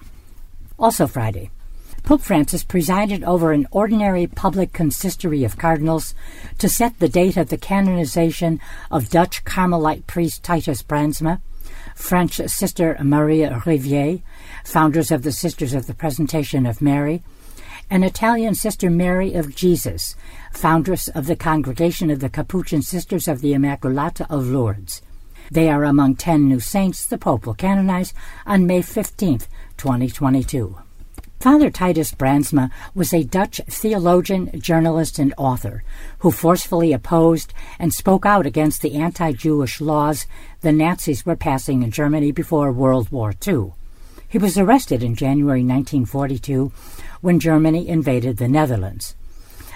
Also 0.80 1.06
Friday, 1.06 1.52
Pope 2.02 2.22
Francis 2.22 2.64
presided 2.64 3.24
over 3.24 3.52
an 3.52 3.68
ordinary 3.70 4.26
public 4.26 4.74
consistory 4.74 5.44
of 5.44 5.60
cardinals 5.60 6.16
to 6.58 6.68
set 6.68 6.98
the 6.98 7.08
date 7.08 7.38
of 7.38 7.50
the 7.50 7.60
canonization 7.60 8.60
of 8.90 9.12
Dutch 9.12 9.44
Carmelite 9.44 10.08
priest 10.08 10.42
Titus 10.42 10.82
Brandsma, 10.82 11.42
French 11.94 12.38
Sister 12.48 12.98
Maria 13.04 13.62
Riviere, 13.66 14.22
founders 14.70 15.10
of 15.10 15.24
the 15.24 15.32
Sisters 15.32 15.74
of 15.74 15.88
the 15.88 15.96
Presentation 15.96 16.68
of 16.68 16.80
Mary, 16.80 17.24
and 17.90 18.06
Italian 18.06 18.54
Sister 18.54 18.92
Mary 18.92 19.34
of 19.34 19.56
Jesus, 19.56 20.16
foundress 20.52 21.08
of 21.08 21.26
the 21.26 21.36
Congregation 21.36 22.12
of 22.12 22.20
the 22.20 22.30
Capuchin 22.30 22.84
Sisters 22.84 23.28
of 23.28 23.42
the 23.42 23.54
Immaculata 23.54 24.28
of 24.30 24.48
Lourdes. 24.48 25.02
They 25.50 25.72
are 25.72 25.84
among 25.84 26.18
ten 26.18 26.48
new 26.48 26.60
saints 26.60 27.04
the 27.08 27.18
Pope 27.18 27.48
will 27.48 27.56
canonize 27.56 28.14
on 28.46 28.68
May 28.68 28.84
15, 28.84 29.40
2022. 29.78 30.78
Father 31.40 31.72
Titus 31.72 32.12
Brandsma 32.12 32.70
was 32.94 33.12
a 33.12 33.24
Dutch 33.24 33.60
theologian, 33.68 34.52
journalist, 34.62 35.18
and 35.18 35.34
author 35.36 35.84
who 36.20 36.30
forcefully 36.30 36.94
opposed 36.94 37.56
and 37.80 37.92
spoke 37.92 38.24
out 38.24 38.46
against 38.46 38.84
the 38.84 38.94
anti 38.94 39.32
Jewish 39.32 39.82
laws 39.82 40.28
the 40.62 40.72
Nazis 40.72 41.26
were 41.26 41.36
passing 41.36 41.82
in 41.82 41.90
Germany 41.90 42.32
before 42.32 42.72
World 42.72 43.10
War 43.12 43.34
II. 43.48 43.72
He 44.30 44.38
was 44.38 44.60
arrested 44.60 45.02
in 45.02 45.16
January 45.16 45.64
1942 45.64 46.72
when 47.20 47.40
Germany 47.40 47.88
invaded 47.88 48.38
the 48.38 48.48
Netherlands. 48.48 49.16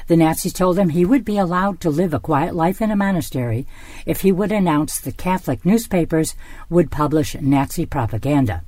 The 0.06 0.16
Nazis 0.16 0.54
told 0.54 0.78
him 0.78 0.90
he 0.90 1.06
would 1.06 1.26
be 1.26 1.40
allowed 1.40 1.80
to 1.80 1.90
live 1.90 2.14
a 2.14 2.20
quiet 2.20 2.54
life 2.54 2.80
in 2.80 2.92
a 2.92 2.96
monastery 2.96 3.66
if 4.06 4.22
he 4.22 4.32
would 4.32 4.52
announce 4.52 5.00
the 5.00 5.12
Catholic 5.12 5.66
newspapers 5.66 6.36
would 6.70 6.92
publish 6.92 7.36
Nazi 7.42 7.88
propaganda. 7.88 8.64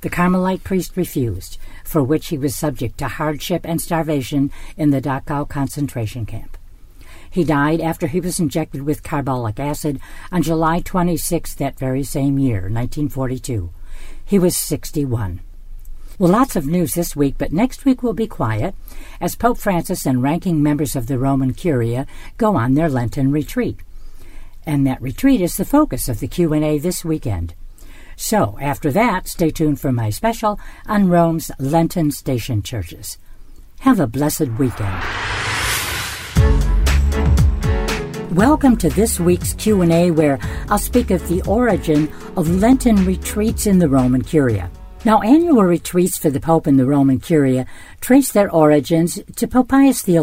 The 0.00 0.08
Carmelite 0.08 0.64
priest 0.64 0.96
refused, 0.96 1.58
for 1.84 2.02
which 2.02 2.28
he 2.28 2.38
was 2.38 2.56
subject 2.56 2.96
to 2.98 3.08
hardship 3.08 3.66
and 3.66 3.82
starvation 3.82 4.50
in 4.78 4.92
the 4.92 5.02
Dachau 5.02 5.46
concentration 5.46 6.24
camp. 6.24 6.56
He 7.30 7.44
died 7.44 7.82
after 7.82 8.06
he 8.06 8.20
was 8.20 8.40
injected 8.40 8.82
with 8.82 9.02
carbolic 9.02 9.60
acid 9.60 10.00
on 10.32 10.42
July 10.42 10.80
26 10.80 11.54
that 11.56 11.78
very 11.78 12.02
same 12.02 12.38
year, 12.38 12.62
1942. 12.62 13.70
He 14.28 14.38
was 14.38 14.54
61. 14.56 15.40
Well, 16.18 16.30
lots 16.30 16.54
of 16.54 16.66
news 16.66 16.92
this 16.92 17.16
week, 17.16 17.36
but 17.38 17.50
next 17.50 17.86
week 17.86 18.02
will 18.02 18.12
be 18.12 18.26
quiet 18.26 18.74
as 19.22 19.34
Pope 19.34 19.56
Francis 19.56 20.04
and 20.04 20.22
ranking 20.22 20.62
members 20.62 20.94
of 20.94 21.06
the 21.06 21.18
Roman 21.18 21.54
Curia 21.54 22.06
go 22.36 22.54
on 22.54 22.74
their 22.74 22.90
Lenten 22.90 23.32
retreat. 23.32 23.78
And 24.66 24.86
that 24.86 25.00
retreat 25.00 25.40
is 25.40 25.56
the 25.56 25.64
focus 25.64 26.10
of 26.10 26.20
the 26.20 26.28
Q&A 26.28 26.78
this 26.78 27.06
weekend. 27.06 27.54
So, 28.16 28.58
after 28.60 28.92
that, 28.92 29.28
stay 29.28 29.48
tuned 29.48 29.80
for 29.80 29.92
my 29.92 30.10
special 30.10 30.60
on 30.84 31.08
Rome's 31.08 31.50
Lenten 31.58 32.10
station 32.10 32.62
churches. 32.62 33.16
Have 33.80 33.98
a 33.98 34.06
blessed 34.06 34.48
weekend. 34.58 35.02
Welcome 38.38 38.76
to 38.76 38.88
this 38.88 39.18
week's 39.18 39.52
Q&A 39.52 40.12
where 40.12 40.38
I'll 40.68 40.78
speak 40.78 41.10
of 41.10 41.26
the 41.26 41.42
origin 41.42 42.08
of 42.36 42.48
Lenten 42.48 43.04
retreats 43.04 43.66
in 43.66 43.80
the 43.80 43.88
Roman 43.88 44.22
Curia. 44.22 44.70
Now, 45.04 45.22
annual 45.22 45.64
retreats 45.64 46.18
for 46.18 46.30
the 46.30 46.38
Pope 46.38 46.68
and 46.68 46.78
the 46.78 46.86
Roman 46.86 47.18
Curia 47.18 47.66
trace 48.00 48.30
their 48.30 48.48
origins 48.48 49.18
to 49.34 49.48
Pope 49.48 49.70
Pius 49.70 50.04
XI, 50.04 50.20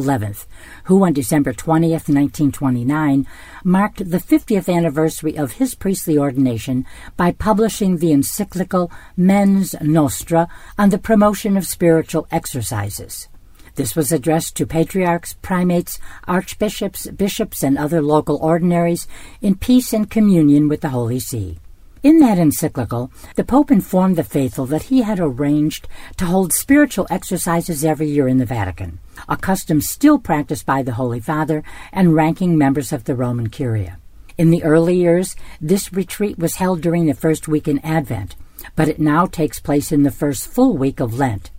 who 0.85 1.03
on 1.03 1.11
December 1.11 1.51
20th, 1.51 2.07
1929, 2.07 3.27
marked 3.65 4.09
the 4.09 4.19
50th 4.19 4.73
anniversary 4.73 5.37
of 5.37 5.51
his 5.51 5.75
priestly 5.75 6.17
ordination 6.17 6.85
by 7.17 7.33
publishing 7.33 7.97
the 7.97 8.13
encyclical 8.13 8.89
Mens 9.17 9.75
Nostra 9.81 10.47
on 10.77 10.89
the 10.89 10.97
promotion 10.97 11.57
of 11.57 11.67
spiritual 11.67 12.29
exercises. 12.31 13.27
This 13.75 13.95
was 13.95 14.13
addressed 14.13 14.55
to 14.55 14.65
patriarchs, 14.65 15.33
primates, 15.41 15.99
archbishops, 16.27 17.07
bishops, 17.07 17.61
and 17.61 17.77
other 17.77 18.01
local 18.01 18.37
ordinaries 18.37 19.05
in 19.41 19.55
peace 19.55 19.91
and 19.91 20.09
communion 20.09 20.69
with 20.69 20.79
the 20.79 20.89
Holy 20.89 21.19
See. 21.19 21.59
In 22.01 22.19
that 22.19 22.37
encyclical, 22.37 23.11
the 23.35 23.43
Pope 23.43 23.71
informed 23.71 24.15
the 24.15 24.23
faithful 24.23 24.65
that 24.67 24.83
he 24.83 25.01
had 25.01 25.19
arranged 25.19 25.89
to 26.17 26.25
hold 26.25 26.53
spiritual 26.53 27.07
exercises 27.09 27.83
every 27.83 28.07
year 28.07 28.27
in 28.29 28.37
the 28.37 28.45
Vatican, 28.45 28.99
a 29.27 29.35
custom 29.35 29.81
still 29.81 30.19
practiced 30.19 30.65
by 30.65 30.81
the 30.81 30.93
Holy 30.93 31.19
Father 31.19 31.61
and 31.91 32.15
ranking 32.15 32.57
members 32.57 32.93
of 32.93 33.03
the 33.03 33.15
Roman 33.15 33.49
Curia. 33.49 33.97
In 34.37 34.51
the 34.51 34.63
early 34.63 34.95
years, 34.95 35.35
this 35.59 35.91
retreat 35.91 36.37
was 36.37 36.55
held 36.55 36.79
during 36.79 37.07
the 37.07 37.13
first 37.13 37.47
week 37.47 37.67
in 37.67 37.79
Advent, 37.79 38.35
but 38.75 38.87
it 38.87 38.99
now 38.99 39.25
takes 39.25 39.59
place 39.59 39.91
in 39.91 40.03
the 40.03 40.11
first 40.11 40.47
full 40.47 40.77
week 40.77 40.99
of 40.99 41.17
Lent. 41.17 41.51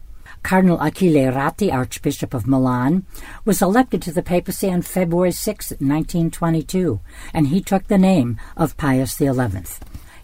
Cardinal 0.47 0.81
Achille 0.81 1.33
Ratti, 1.33 1.73
Archbishop 1.73 2.33
of 2.33 2.47
Milan, 2.47 3.05
was 3.45 3.61
elected 3.61 4.01
to 4.03 4.13
the 4.13 4.23
papacy 4.23 4.71
on 4.71 4.81
February 4.81 5.33
6, 5.33 5.71
1922, 5.71 7.01
and 7.35 7.49
he 7.49 7.61
took 7.61 7.89
the 7.89 7.99
name 7.99 8.39
of 8.57 8.77
Pius 8.77 9.17
XI. 9.17 9.33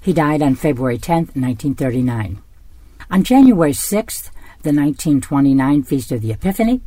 He 0.01 0.13
died 0.13 0.41
on 0.41 0.55
February 0.55 0.97
10, 0.97 1.17
1939. 1.35 2.41
On 3.11 3.25
January 3.25 3.73
6th, 3.73 4.31
the 4.63 4.71
1929 4.71 5.83
Feast 5.83 6.13
of 6.13 6.21
the 6.21 6.31
Epiphany, 6.31 6.83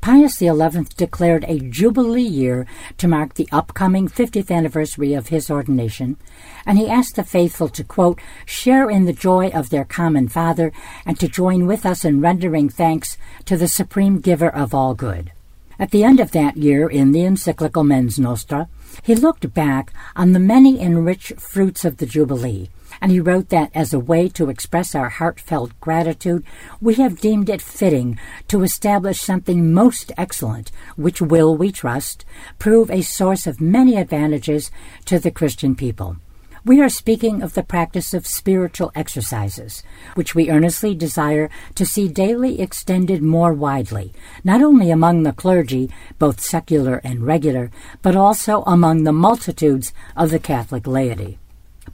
Pius 0.00 0.38
XI 0.38 0.50
declared 0.96 1.44
a 1.46 1.58
Jubilee 1.58 2.22
year 2.22 2.66
to 2.98 3.08
mark 3.08 3.34
the 3.34 3.48
upcoming 3.52 4.08
50th 4.08 4.50
anniversary 4.50 5.14
of 5.14 5.28
his 5.28 5.50
ordination, 5.50 6.16
and 6.64 6.78
he 6.78 6.88
asked 6.88 7.16
the 7.16 7.24
faithful 7.24 7.68
to, 7.68 7.84
quote, 7.84 8.20
share 8.46 8.88
in 8.88 9.04
the 9.04 9.12
joy 9.12 9.48
of 9.50 9.70
their 9.70 9.84
common 9.84 10.28
Father 10.28 10.72
and 11.04 11.20
to 11.20 11.28
join 11.28 11.66
with 11.66 11.84
us 11.84 12.04
in 12.04 12.20
rendering 12.20 12.68
thanks 12.68 13.18
to 13.44 13.56
the 13.56 13.68
Supreme 13.68 14.20
Giver 14.20 14.48
of 14.48 14.74
all 14.74 14.94
good. 14.94 15.32
At 15.78 15.92
the 15.92 16.04
end 16.04 16.20
of 16.20 16.32
that 16.32 16.56
year, 16.56 16.88
in 16.88 17.12
the 17.12 17.24
encyclical 17.24 17.84
Mens 17.84 18.18
Nostra, 18.18 18.68
he 19.02 19.14
looked 19.14 19.52
back 19.54 19.92
on 20.16 20.32
the 20.32 20.38
many 20.38 20.80
and 20.80 21.04
rich 21.04 21.32
fruits 21.38 21.84
of 21.84 21.98
the 21.98 22.06
Jubilee, 22.06 22.68
and 23.00 23.10
he 23.10 23.20
wrote 23.20 23.48
that 23.50 23.70
as 23.74 23.92
a 23.92 23.98
way 23.98 24.28
to 24.30 24.50
express 24.50 24.94
our 24.94 25.08
heartfelt 25.08 25.78
gratitude, 25.80 26.44
we 26.80 26.94
have 26.94 27.20
deemed 27.20 27.48
it 27.48 27.62
fitting 27.62 28.18
to 28.48 28.62
establish 28.62 29.20
something 29.20 29.72
most 29.72 30.12
excellent, 30.16 30.70
which 30.96 31.20
will, 31.20 31.56
we 31.56 31.70
trust, 31.72 32.24
prove 32.58 32.90
a 32.90 33.02
source 33.02 33.46
of 33.46 33.60
many 33.60 33.96
advantages 33.96 34.70
to 35.04 35.18
the 35.18 35.30
Christian 35.30 35.74
people. 35.74 36.16
We 36.62 36.82
are 36.82 36.90
speaking 36.90 37.42
of 37.42 37.54
the 37.54 37.62
practice 37.62 38.12
of 38.12 38.26
spiritual 38.26 38.92
exercises, 38.94 39.82
which 40.14 40.34
we 40.34 40.50
earnestly 40.50 40.94
desire 40.94 41.48
to 41.74 41.86
see 41.86 42.06
daily 42.06 42.60
extended 42.60 43.22
more 43.22 43.54
widely, 43.54 44.12
not 44.44 44.62
only 44.62 44.90
among 44.90 45.22
the 45.22 45.32
clergy, 45.32 45.90
both 46.18 46.38
secular 46.38 47.00
and 47.02 47.26
regular, 47.26 47.70
but 48.02 48.14
also 48.14 48.62
among 48.66 49.04
the 49.04 49.12
multitudes 49.12 49.94
of 50.14 50.30
the 50.30 50.38
Catholic 50.38 50.86
laity. 50.86 51.39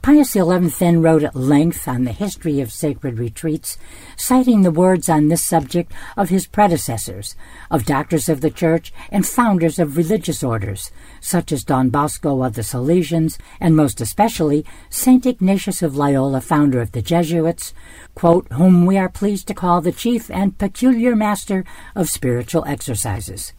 Pius 0.01 0.31
XI 0.31 0.41
then 0.79 1.01
wrote 1.01 1.23
at 1.23 1.35
length 1.35 1.87
on 1.87 2.03
the 2.03 2.11
history 2.11 2.61
of 2.61 2.71
sacred 2.71 3.19
retreats, 3.19 3.77
citing 4.15 4.61
the 4.61 4.71
words 4.71 5.09
on 5.09 5.27
this 5.27 5.43
subject 5.43 5.91
of 6.15 6.29
his 6.29 6.47
predecessors, 6.47 7.35
of 7.69 7.85
doctors 7.85 8.29
of 8.29 8.41
the 8.41 8.49
Church 8.49 8.93
and 9.11 9.27
founders 9.27 9.79
of 9.79 9.97
religious 9.97 10.43
orders, 10.43 10.91
such 11.19 11.51
as 11.51 11.63
Don 11.63 11.89
Bosco 11.89 12.43
of 12.43 12.53
the 12.53 12.61
Salesians, 12.61 13.37
and 13.59 13.75
most 13.75 13.99
especially 13.99 14.65
St. 14.89 15.25
Ignatius 15.25 15.81
of 15.81 15.95
Loyola, 15.95 16.41
founder 16.41 16.79
of 16.79 16.91
the 16.91 17.01
Jesuits, 17.01 17.73
quote, 18.15 18.47
whom 18.53 18.85
we 18.85 18.97
are 18.97 19.09
pleased 19.09 19.47
to 19.47 19.53
call 19.53 19.81
the 19.81 19.91
chief 19.91 20.29
and 20.31 20.57
peculiar 20.57 21.15
master 21.15 21.65
of 21.95 22.09
spiritual 22.09 22.63
exercises. 22.65 23.53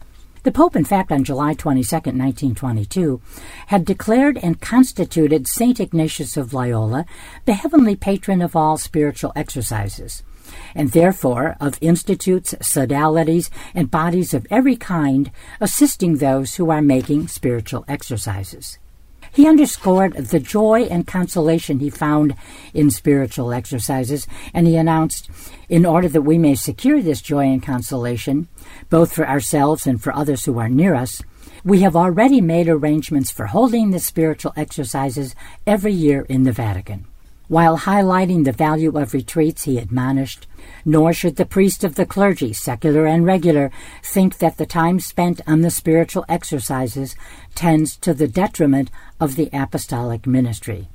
The 0.49 0.53
Pope, 0.53 0.75
in 0.75 0.83
fact, 0.83 1.11
on 1.11 1.23
July 1.23 1.53
22, 1.53 1.95
1922, 1.95 3.21
had 3.67 3.85
declared 3.85 4.35
and 4.41 4.59
constituted 4.59 5.47
St. 5.47 5.79
Ignatius 5.79 6.37
of 6.37 6.55
Loyola 6.55 7.05
the 7.45 7.53
heavenly 7.53 7.95
patron 7.95 8.41
of 8.41 8.55
all 8.55 8.75
spiritual 8.79 9.31
exercises, 9.35 10.23
and 10.73 10.89
therefore 10.89 11.55
of 11.61 11.77
institutes, 11.81 12.55
sodalities, 12.63 13.51
and 13.75 13.91
bodies 13.91 14.33
of 14.33 14.47
every 14.49 14.75
kind 14.75 15.29
assisting 15.61 16.17
those 16.17 16.55
who 16.55 16.71
are 16.71 16.81
making 16.81 17.27
spiritual 17.27 17.85
exercises. 17.87 18.79
He 19.31 19.47
underscored 19.47 20.13
the 20.13 20.39
joy 20.39 20.83
and 20.83 21.05
consolation 21.05 21.79
he 21.79 21.89
found 21.89 22.35
in 22.73 22.89
spiritual 22.89 23.51
exercises, 23.51 24.27
and 24.53 24.67
he 24.67 24.75
announced, 24.75 25.29
in 25.69 25.85
order 25.85 26.07
that 26.09 26.23
we 26.23 26.37
may 26.37 26.55
secure 26.55 27.01
this 27.01 27.21
joy 27.21 27.45
and 27.45 27.61
consolation, 27.61 28.47
both 28.89 29.13
for 29.13 29.27
ourselves 29.27 29.85
and 29.85 30.01
for 30.01 30.15
others 30.15 30.45
who 30.45 30.59
are 30.59 30.69
near 30.69 30.95
us, 30.95 31.21
we 31.63 31.81
have 31.81 31.95
already 31.95 32.41
made 32.41 32.69
arrangements 32.69 33.31
for 33.31 33.47
holding 33.47 33.91
the 33.91 33.99
spiritual 33.99 34.53
exercises 34.55 35.35
every 35.67 35.93
year 35.93 36.25
in 36.29 36.43
the 36.43 36.51
Vatican. 36.51 37.05
While 37.47 37.79
highlighting 37.79 38.45
the 38.45 38.51
value 38.51 38.97
of 38.97 39.13
retreats, 39.13 39.63
he 39.63 39.77
admonished, 39.77 40.47
nor 40.85 41.13
should 41.13 41.35
the 41.35 41.45
priest 41.45 41.83
of 41.83 41.95
the 41.95 42.05
clergy, 42.05 42.53
secular 42.53 43.05
and 43.05 43.25
regular, 43.25 43.71
think 44.03 44.37
that 44.37 44.57
the 44.57 44.65
time 44.65 44.99
spent 44.99 45.41
on 45.47 45.61
the 45.61 45.71
spiritual 45.71 46.25
exercises 46.27 47.15
tends 47.55 47.97
to 47.97 48.13
the 48.13 48.27
detriment 48.27 48.91
of 49.19 49.35
the 49.35 49.49
apostolic 49.53 50.27
ministry. 50.27 50.87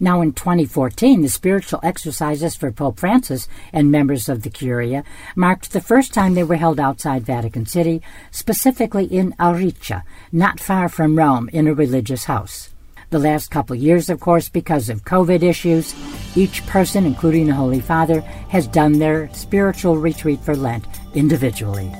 Now, 0.00 0.20
in 0.20 0.32
2014, 0.32 1.22
the 1.22 1.28
spiritual 1.28 1.80
exercises 1.82 2.56
for 2.56 2.72
Pope 2.72 2.98
Francis 2.98 3.48
and 3.72 3.92
members 3.92 4.28
of 4.28 4.42
the 4.42 4.50
Curia 4.50 5.04
marked 5.36 5.72
the 5.72 5.80
first 5.80 6.12
time 6.12 6.34
they 6.34 6.42
were 6.42 6.56
held 6.56 6.80
outside 6.80 7.24
Vatican 7.24 7.64
City, 7.64 8.02
specifically 8.32 9.04
in 9.04 9.32
Ariccia, 9.38 10.02
not 10.32 10.58
far 10.58 10.88
from 10.88 11.16
Rome, 11.16 11.48
in 11.52 11.68
a 11.68 11.74
religious 11.74 12.24
house. 12.24 12.73
The 13.10 13.18
last 13.18 13.50
couple 13.50 13.76
years, 13.76 14.10
of 14.10 14.20
course, 14.20 14.48
because 14.48 14.88
of 14.88 15.04
COVID 15.04 15.42
issues, 15.42 15.94
each 16.36 16.66
person, 16.66 17.04
including 17.04 17.46
the 17.46 17.54
Holy 17.54 17.80
Father, 17.80 18.20
has 18.48 18.66
done 18.66 18.98
their 18.98 19.32
spiritual 19.32 19.96
retreat 19.96 20.40
for 20.40 20.56
Lent 20.56 20.86
individually. 21.14 21.92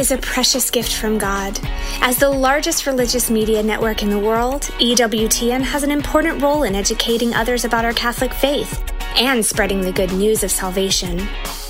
Is 0.00 0.10
a 0.10 0.16
precious 0.16 0.70
gift 0.70 0.94
from 0.94 1.18
God. 1.18 1.60
As 2.00 2.16
the 2.16 2.30
largest 2.30 2.86
religious 2.86 3.28
media 3.28 3.62
network 3.62 4.02
in 4.02 4.08
the 4.08 4.18
world, 4.18 4.62
EWTN 4.80 5.60
has 5.60 5.82
an 5.82 5.90
important 5.90 6.40
role 6.40 6.62
in 6.62 6.74
educating 6.74 7.34
others 7.34 7.66
about 7.66 7.84
our 7.84 7.92
Catholic 7.92 8.32
faith 8.32 8.82
and 9.16 9.44
spreading 9.44 9.82
the 9.82 9.92
good 9.92 10.10
news 10.14 10.42
of 10.42 10.50
salvation. 10.50 11.20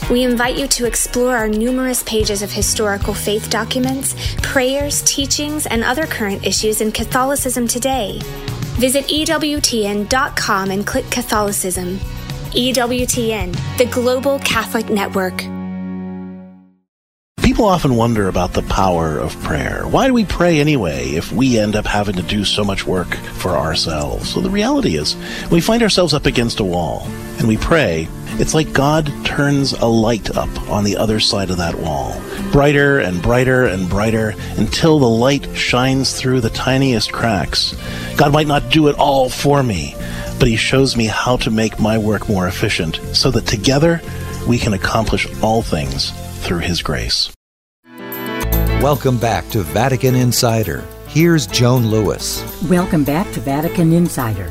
We 0.08 0.22
invite 0.22 0.56
you 0.56 0.68
to 0.68 0.86
explore 0.86 1.36
our 1.36 1.48
numerous 1.48 2.04
pages 2.04 2.40
of 2.40 2.52
historical 2.52 3.14
faith 3.14 3.50
documents, 3.50 4.14
prayers, 4.42 5.02
teachings, 5.02 5.66
and 5.66 5.82
other 5.82 6.06
current 6.06 6.46
issues 6.46 6.80
in 6.80 6.92
Catholicism 6.92 7.66
today. 7.66 8.20
Visit 8.78 9.06
EWTN.com 9.08 10.70
and 10.70 10.86
click 10.86 11.10
Catholicism. 11.10 11.98
EWTN, 12.52 13.76
the 13.76 13.86
Global 13.86 14.38
Catholic 14.38 14.88
Network 14.88 15.42
People 17.60 17.72
often 17.72 17.96
wonder 17.96 18.26
about 18.26 18.54
the 18.54 18.62
power 18.62 19.18
of 19.18 19.38
prayer. 19.42 19.86
Why 19.86 20.06
do 20.06 20.14
we 20.14 20.24
pray 20.24 20.60
anyway 20.60 21.10
if 21.10 21.30
we 21.30 21.58
end 21.58 21.76
up 21.76 21.84
having 21.84 22.16
to 22.16 22.22
do 22.22 22.42
so 22.42 22.64
much 22.64 22.86
work 22.86 23.14
for 23.34 23.50
ourselves? 23.50 24.32
So 24.32 24.40
the 24.40 24.48
reality 24.48 24.96
is, 24.96 25.14
we 25.50 25.60
find 25.60 25.82
ourselves 25.82 26.14
up 26.14 26.24
against 26.24 26.60
a 26.60 26.64
wall 26.64 27.02
and 27.38 27.46
we 27.46 27.58
pray, 27.58 28.08
it's 28.38 28.54
like 28.54 28.72
God 28.72 29.12
turns 29.26 29.72
a 29.74 29.84
light 29.84 30.34
up 30.38 30.48
on 30.70 30.84
the 30.84 30.96
other 30.96 31.20
side 31.20 31.50
of 31.50 31.58
that 31.58 31.74
wall, 31.74 32.18
brighter 32.50 33.00
and 33.00 33.20
brighter 33.20 33.66
and 33.66 33.90
brighter 33.90 34.32
until 34.56 34.98
the 34.98 35.06
light 35.06 35.46
shines 35.54 36.18
through 36.18 36.40
the 36.40 36.48
tiniest 36.48 37.12
cracks. 37.12 37.76
God 38.16 38.32
might 38.32 38.46
not 38.46 38.70
do 38.70 38.88
it 38.88 38.98
all 38.98 39.28
for 39.28 39.62
me, 39.62 39.94
but 40.38 40.48
He 40.48 40.56
shows 40.56 40.96
me 40.96 41.08
how 41.08 41.36
to 41.36 41.50
make 41.50 41.78
my 41.78 41.98
work 41.98 42.26
more 42.26 42.48
efficient 42.48 42.98
so 43.12 43.30
that 43.32 43.46
together 43.46 44.00
we 44.48 44.56
can 44.56 44.72
accomplish 44.72 45.28
all 45.42 45.60
things 45.60 46.10
through 46.42 46.60
His 46.60 46.80
grace. 46.80 47.30
Welcome 48.80 49.18
back 49.18 49.46
to 49.50 49.60
Vatican 49.60 50.14
Insider. 50.14 50.82
Here's 51.06 51.46
Joan 51.46 51.88
Lewis. 51.88 52.42
Welcome 52.62 53.04
back 53.04 53.30
to 53.32 53.40
Vatican 53.40 53.92
Insider. 53.92 54.50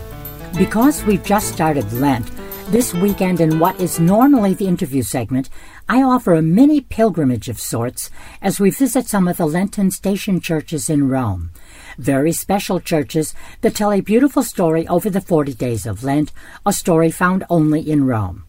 Because 0.56 1.04
we've 1.04 1.24
just 1.24 1.52
started 1.52 1.92
Lent, 1.94 2.30
this 2.68 2.94
weekend 2.94 3.42
in 3.42 3.58
what 3.58 3.82
is 3.82 4.00
normally 4.00 4.54
the 4.54 4.68
interview 4.68 5.02
segment, 5.02 5.50
I 5.90 6.04
offer 6.04 6.36
a 6.36 6.44
mini 6.44 6.80
pilgrimage 6.80 7.50
of 7.50 7.60
sorts 7.60 8.12
as 8.40 8.60
we 8.60 8.70
visit 8.70 9.08
some 9.08 9.28
of 9.28 9.38
the 9.38 9.48
Lenten 9.48 9.90
station 9.90 10.40
churches 10.40 10.92
in 10.92 11.10
Rome. 11.10 11.50
Very 11.98 12.32
special 12.32 12.80
churches 12.80 13.34
that 13.62 13.74
tell 13.74 13.92
a 13.92 14.00
beautiful 14.00 14.44
story 14.44 14.88
over 14.88 15.10
the 15.10 15.22
40 15.22 15.56
days 15.56 15.88
of 15.88 16.04
Lent, 16.04 16.32
a 16.68 16.72
story 16.72 17.10
found 17.10 17.46
only 17.50 17.82
in 17.82 18.06
Rome. 18.06 18.44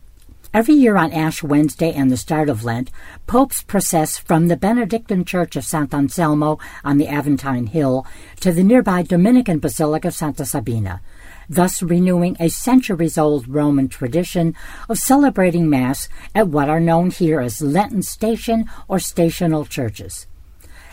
Every 0.52 0.74
year 0.74 0.96
on 0.96 1.12
Ash 1.12 1.44
Wednesday 1.44 1.92
and 1.92 2.10
the 2.10 2.16
start 2.16 2.48
of 2.48 2.64
Lent, 2.64 2.90
popes 3.28 3.62
process 3.62 4.18
from 4.18 4.48
the 4.48 4.56
Benedictine 4.56 5.24
Church 5.24 5.54
of 5.54 5.62
Sant'Anselmo 5.62 6.58
on 6.82 6.98
the 6.98 7.06
Aventine 7.06 7.68
Hill 7.68 8.04
to 8.40 8.50
the 8.50 8.64
nearby 8.64 9.02
Dominican 9.02 9.60
Basilica 9.60 10.08
of 10.08 10.14
Santa 10.14 10.44
Sabina, 10.44 11.02
thus 11.48 11.84
renewing 11.84 12.36
a 12.40 12.48
centuries 12.48 13.16
old 13.16 13.46
Roman 13.46 13.86
tradition 13.86 14.56
of 14.88 14.98
celebrating 14.98 15.70
Mass 15.70 16.08
at 16.34 16.48
what 16.48 16.68
are 16.68 16.80
known 16.80 17.10
here 17.10 17.38
as 17.38 17.62
Lenten 17.62 18.02
station 18.02 18.64
or 18.88 18.98
stational 18.98 19.64
churches. 19.64 20.26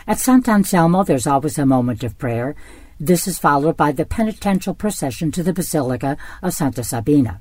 At 0.06 0.18
Sant'Anselmo, 0.18 1.04
there's 1.04 1.26
always 1.26 1.58
a 1.58 1.66
moment 1.66 2.04
of 2.04 2.16
prayer. 2.16 2.54
This 3.00 3.26
is 3.26 3.40
followed 3.40 3.76
by 3.76 3.90
the 3.90 4.06
penitential 4.06 4.74
procession 4.74 5.32
to 5.32 5.42
the 5.42 5.52
Basilica 5.52 6.16
of 6.44 6.54
Santa 6.54 6.84
Sabina. 6.84 7.40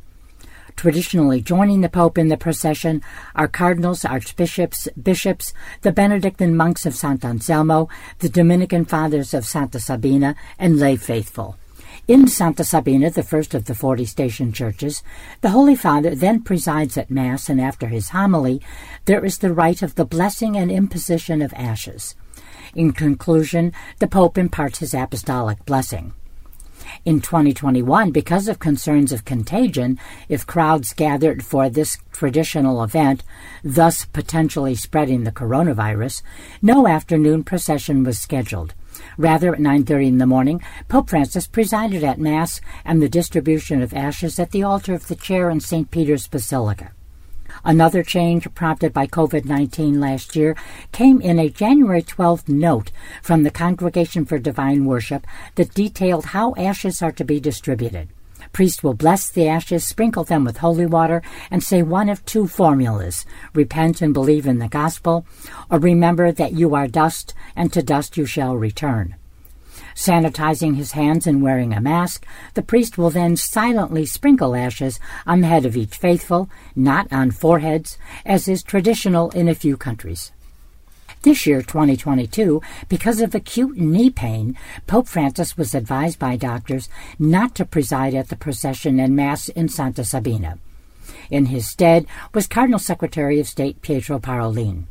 Traditionally 0.78 1.42
joining 1.42 1.82
the 1.82 1.90
Pope 1.90 2.20
in 2.20 2.28
the 2.28 2.38
procession 2.38 3.02
are 3.36 3.48
cardinals, 3.48 4.06
archbishops, 4.06 4.88
bishops, 4.90 5.52
the 5.82 5.92
Benedictine 5.92 6.56
monks 6.56 6.86
of 6.86 6.94
Sant'Anselmo, 6.94 7.90
the 8.20 8.30
Dominican 8.30 8.86
fathers 8.86 9.34
of 9.34 9.44
Santa 9.44 9.80
Sabina, 9.80 10.36
and 10.60 10.78
lay 10.78 10.96
faithful. 10.96 11.58
In 12.08 12.28
Santa 12.28 12.64
Sabina, 12.64 13.10
the 13.10 13.24
first 13.24 13.56
of 13.56 13.66
the 13.66 13.74
forty 13.74 14.06
station 14.06 14.54
churches, 14.54 15.02
the 15.42 15.50
Holy 15.50 15.76
Father 15.76 16.14
then 16.14 16.44
presides 16.44 16.96
at 16.96 17.10
Mass, 17.10 17.50
and 17.50 17.60
after 17.60 17.88
his 17.88 18.10
homily, 18.10 18.62
there 19.06 19.26
is 19.26 19.40
the 19.40 19.52
rite 19.52 19.82
of 19.82 19.96
the 19.96 20.06
blessing 20.06 20.56
and 20.56 20.72
imposition 20.72 21.42
of 21.42 21.56
ashes. 21.56 22.16
In 22.76 22.92
conclusion, 22.92 23.74
the 23.98 24.08
Pope 24.08 24.38
imparts 24.38 24.78
his 24.78 24.94
apostolic 24.94 25.66
blessing. 25.66 26.14
In 27.06 27.22
2021, 27.22 28.12
because 28.12 28.48
of 28.48 28.60
concerns 28.60 29.12
of 29.12 29.26
contagion, 29.26 30.00
if 30.30 30.46
crowds 30.46 30.94
gathered 30.94 31.44
for 31.44 31.70
this 31.70 31.98
traditional 32.12 32.84
event, 32.84 33.24
thus 33.64 34.06
potentially 34.06 34.76
spreading 34.76 35.24
the 35.24 35.32
coronavirus, 35.32 36.22
no 36.62 36.88
afternoon 36.88 37.44
procession 37.44 38.04
was 38.04 38.20
scheduled. 38.20 38.74
Rather, 39.18 39.54
at 39.54 39.60
9.30 39.60 40.08
in 40.08 40.18
the 40.18 40.26
morning, 40.26 40.62
Pope 40.88 41.10
Francis 41.10 41.48
presided 41.48 42.04
at 42.04 42.20
Mass 42.20 42.62
and 42.84 43.02
the 43.02 43.10
distribution 43.10 43.82
of 43.82 43.94
ashes 43.94 44.40
at 44.40 44.52
the 44.52 44.64
altar 44.64 44.94
of 44.94 45.08
the 45.08 45.16
chair 45.16 45.50
in 45.50 45.60
St. 45.60 45.92
Peter's 45.92 46.28
Basilica. 46.28 46.92
Another 47.68 48.02
change 48.02 48.48
prompted 48.54 48.94
by 48.94 49.08
COVID 49.08 49.44
19 49.44 50.00
last 50.00 50.38
year 50.38 50.56
came 50.94 51.20
in 51.20 51.38
a 51.38 51.50
January 51.50 52.02
12th 52.02 52.48
note 52.48 52.92
from 53.22 53.44
the 53.44 53.52
Congregation 53.52 54.24
for 54.24 54.40
Divine 54.40 54.86
Worship 54.86 55.28
that 55.56 55.74
detailed 55.74 56.28
how 56.28 56.56
ashes 56.56 57.02
are 57.02 57.12
to 57.12 57.26
be 57.26 57.42
distributed. 57.42 58.08
Priest 58.54 58.86
will 58.86 58.94
bless 58.94 59.30
the 59.30 59.50
ashes, 59.50 59.86
sprinkle 59.86 60.24
them 60.24 60.46
with 60.46 60.60
holy 60.60 60.86
water, 60.86 61.22
and 61.52 61.62
say 61.62 61.84
one 61.84 62.08
of 62.08 62.24
two 62.24 62.48
formulas 62.48 63.26
repent 63.54 64.02
and 64.02 64.14
believe 64.14 64.48
in 64.48 64.60
the 64.60 64.70
gospel, 64.70 65.26
or 65.70 65.78
remember 65.78 66.32
that 66.32 66.54
you 66.54 66.74
are 66.74 66.88
dust, 66.88 67.34
and 67.54 67.74
to 67.74 67.84
dust 67.84 68.16
you 68.16 68.26
shall 68.26 68.56
return. 68.56 69.16
Sanitizing 69.98 70.76
his 70.76 70.92
hands 70.92 71.26
and 71.26 71.42
wearing 71.42 71.74
a 71.74 71.82
mask, 71.82 72.24
the 72.54 72.62
priest 72.62 73.00
will 73.00 73.10
then 73.10 73.36
silently 73.36 74.06
sprinkle 74.06 74.56
ashes 74.56 75.00
on 75.26 75.42
the 75.42 75.48
head 75.48 75.66
of 75.66 75.76
each 75.76 75.98
faithful, 75.98 76.52
not 76.76 77.12
on 77.12 77.32
foreheads, 77.32 77.98
as 78.24 78.48
is 78.48 78.62
traditional 78.62 79.32
in 79.32 79.50
a 79.50 79.56
few 79.56 79.76
countries. 79.76 80.32
This 81.24 81.48
year, 81.48 81.64
2022, 81.64 82.62
because 82.88 83.22
of 83.22 83.34
acute 83.34 83.76
knee 83.76 84.12
pain, 84.12 84.56
Pope 84.86 85.08
Francis 85.08 85.58
was 85.58 85.74
advised 85.74 86.20
by 86.20 86.36
doctors 86.36 86.90
not 87.18 87.56
to 87.56 87.66
preside 87.66 88.14
at 88.14 88.30
the 88.30 88.36
procession 88.36 89.00
and 89.00 89.16
Mass 89.16 89.50
in 89.50 89.68
Santa 89.68 90.04
Sabina. 90.04 90.60
In 91.32 91.48
his 91.48 91.68
stead 91.68 92.06
was 92.36 92.46
Cardinal 92.46 92.78
Secretary 92.78 93.40
of 93.40 93.48
State 93.48 93.82
Pietro 93.82 94.20
Parolin. 94.20 94.86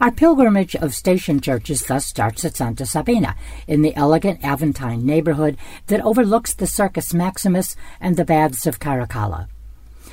Our 0.00 0.12
pilgrimage 0.12 0.76
of 0.76 0.94
station 0.94 1.40
churches 1.40 1.86
thus 1.86 2.06
starts 2.06 2.44
at 2.44 2.56
Santa 2.56 2.86
Sabina, 2.86 3.34
in 3.66 3.82
the 3.82 3.96
elegant 3.96 4.44
Aventine 4.44 5.04
neighborhood 5.04 5.56
that 5.88 6.00
overlooks 6.02 6.54
the 6.54 6.68
Circus 6.68 7.12
Maximus 7.12 7.74
and 8.00 8.16
the 8.16 8.24
baths 8.24 8.64
of 8.64 8.78
Caracalla. 8.78 9.48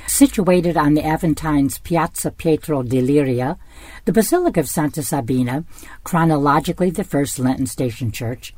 Situated 0.08 0.76
on 0.76 0.94
the 0.94 1.06
Aventine's 1.06 1.78
Piazza 1.78 2.32
Pietro 2.32 2.82
d'Illiria, 2.82 3.58
the 4.06 4.12
Basilica 4.12 4.58
of 4.58 4.68
Santa 4.68 5.04
Sabina, 5.04 5.64
chronologically 6.02 6.90
the 6.90 7.04
first 7.04 7.38
Lenten 7.38 7.66
station 7.66 8.10
church, 8.10 8.54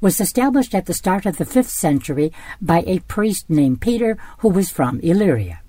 was 0.00 0.18
established 0.18 0.74
at 0.74 0.86
the 0.86 0.94
start 0.94 1.26
of 1.26 1.36
the 1.36 1.44
5th 1.44 1.68
century 1.68 2.32
by 2.58 2.82
a 2.86 3.00
priest 3.00 3.50
named 3.50 3.82
Peter 3.82 4.16
who 4.38 4.48
was 4.48 4.70
from 4.70 4.98
Illyria. 5.00 5.60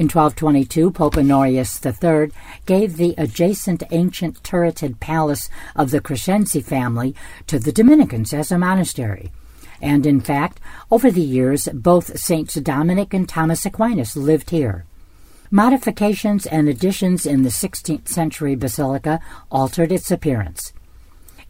In 0.00 0.06
1222, 0.06 0.92
Pope 0.92 1.18
Honorius 1.18 1.78
III 1.84 2.30
gave 2.64 2.96
the 2.96 3.14
adjacent 3.18 3.82
ancient 3.90 4.42
turreted 4.42 4.98
palace 4.98 5.50
of 5.76 5.90
the 5.90 6.00
Crescenzi 6.00 6.64
family 6.64 7.14
to 7.46 7.58
the 7.58 7.70
Dominicans 7.70 8.32
as 8.32 8.50
a 8.50 8.56
monastery. 8.56 9.30
And 9.82 10.06
in 10.06 10.22
fact, 10.22 10.58
over 10.90 11.10
the 11.10 11.20
years, 11.20 11.68
both 11.74 12.18
Saints 12.18 12.54
Dominic 12.54 13.12
and 13.12 13.28
Thomas 13.28 13.66
Aquinas 13.66 14.16
lived 14.16 14.48
here. 14.48 14.86
Modifications 15.50 16.46
and 16.46 16.66
additions 16.66 17.26
in 17.26 17.42
the 17.42 17.50
16th 17.50 18.08
century 18.08 18.54
basilica 18.54 19.20
altered 19.50 19.92
its 19.92 20.10
appearance. 20.10 20.72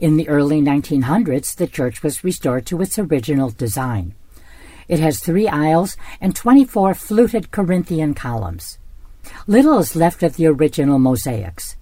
In 0.01 0.17
the 0.17 0.29
early 0.29 0.61
1900s, 0.61 1.55
the 1.55 1.69
church 1.69 2.03
was 2.03 2.25
restored 2.25 2.67
to 2.67 2.83
its 2.83 2.99
original 2.99 3.51
design. 3.51 4.17
It 4.91 4.99
has 4.99 5.21
three 5.21 5.47
aisles 5.47 5.97
and 6.21 6.35
24 6.35 6.95
fluted 6.95 7.53
Corinthian 7.53 8.13
columns. 8.13 8.81
Little 9.47 9.79
is 9.79 9.95
left 9.95 10.25
of 10.25 10.35
the 10.35 10.49
original 10.49 10.99
mosaics. 10.99 11.77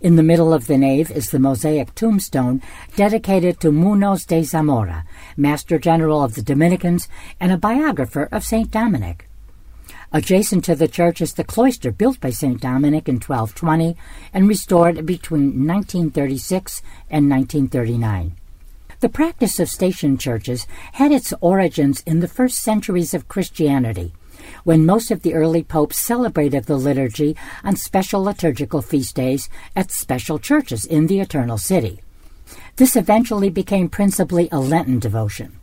In 0.00 0.16
the 0.16 0.22
middle 0.22 0.54
of 0.54 0.66
the 0.66 0.78
nave 0.78 1.10
is 1.10 1.30
the 1.30 1.38
mosaic 1.38 1.94
tombstone 1.94 2.62
dedicated 2.96 3.60
to 3.60 3.70
Munoz 3.70 4.24
de 4.24 4.42
Zamora, 4.42 5.04
Master 5.36 5.78
General 5.78 6.24
of 6.24 6.34
the 6.34 6.40
Dominicans 6.40 7.08
and 7.38 7.52
a 7.52 7.58
biographer 7.58 8.26
of 8.32 8.42
St. 8.42 8.70
Dominic. 8.70 9.28
Adjacent 10.10 10.64
to 10.64 10.74
the 10.74 10.88
church 10.88 11.20
is 11.20 11.34
the 11.34 11.44
cloister 11.44 11.92
built 11.92 12.18
by 12.22 12.30
St. 12.30 12.58
Dominic 12.58 13.06
in 13.06 13.16
1220 13.16 13.98
and 14.32 14.48
restored 14.48 15.04
between 15.04 15.66
1936 15.66 16.80
and 17.10 17.28
1939. 17.28 18.34
The 19.00 19.08
practice 19.10 19.60
of 19.60 19.68
station 19.68 20.16
churches 20.16 20.66
had 20.92 21.12
its 21.12 21.34
origins 21.42 22.02
in 22.06 22.20
the 22.20 22.28
first 22.28 22.58
centuries 22.58 23.12
of 23.12 23.28
Christianity, 23.28 24.14
when 24.64 24.86
most 24.86 25.10
of 25.10 25.20
the 25.20 25.34
early 25.34 25.62
popes 25.62 25.98
celebrated 25.98 26.64
the 26.64 26.78
liturgy 26.78 27.36
on 27.62 27.76
special 27.76 28.22
liturgical 28.22 28.80
feast 28.80 29.14
days 29.14 29.50
at 29.74 29.90
special 29.90 30.38
churches 30.38 30.86
in 30.86 31.08
the 31.08 31.20
Eternal 31.20 31.58
City. 31.58 32.00
This 32.76 32.96
eventually 32.96 33.50
became 33.50 33.90
principally 33.90 34.48
a 34.50 34.60
Lenten 34.60 34.98
devotion. 34.98 35.58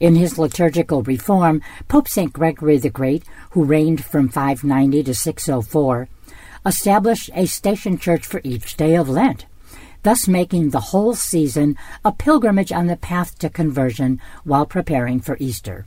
In 0.00 0.16
his 0.16 0.36
liturgical 0.36 1.04
reform, 1.04 1.62
Pope 1.86 2.08
St. 2.08 2.32
Gregory 2.32 2.78
the 2.78 2.90
Great, 2.90 3.22
who 3.50 3.62
reigned 3.62 4.04
from 4.04 4.28
590 4.28 5.04
to 5.04 5.14
604, 5.14 6.08
established 6.66 7.30
a 7.34 7.46
station 7.46 7.98
church 7.98 8.26
for 8.26 8.40
each 8.42 8.76
day 8.76 8.96
of 8.96 9.08
Lent 9.08 9.46
thus 10.04 10.28
making 10.28 10.70
the 10.70 10.80
whole 10.92 11.14
season 11.14 11.76
a 12.04 12.12
pilgrimage 12.12 12.70
on 12.70 12.86
the 12.86 12.96
path 12.96 13.36
to 13.40 13.50
conversion 13.50 14.20
while 14.44 14.64
preparing 14.64 15.18
for 15.18 15.36
Easter. 15.40 15.86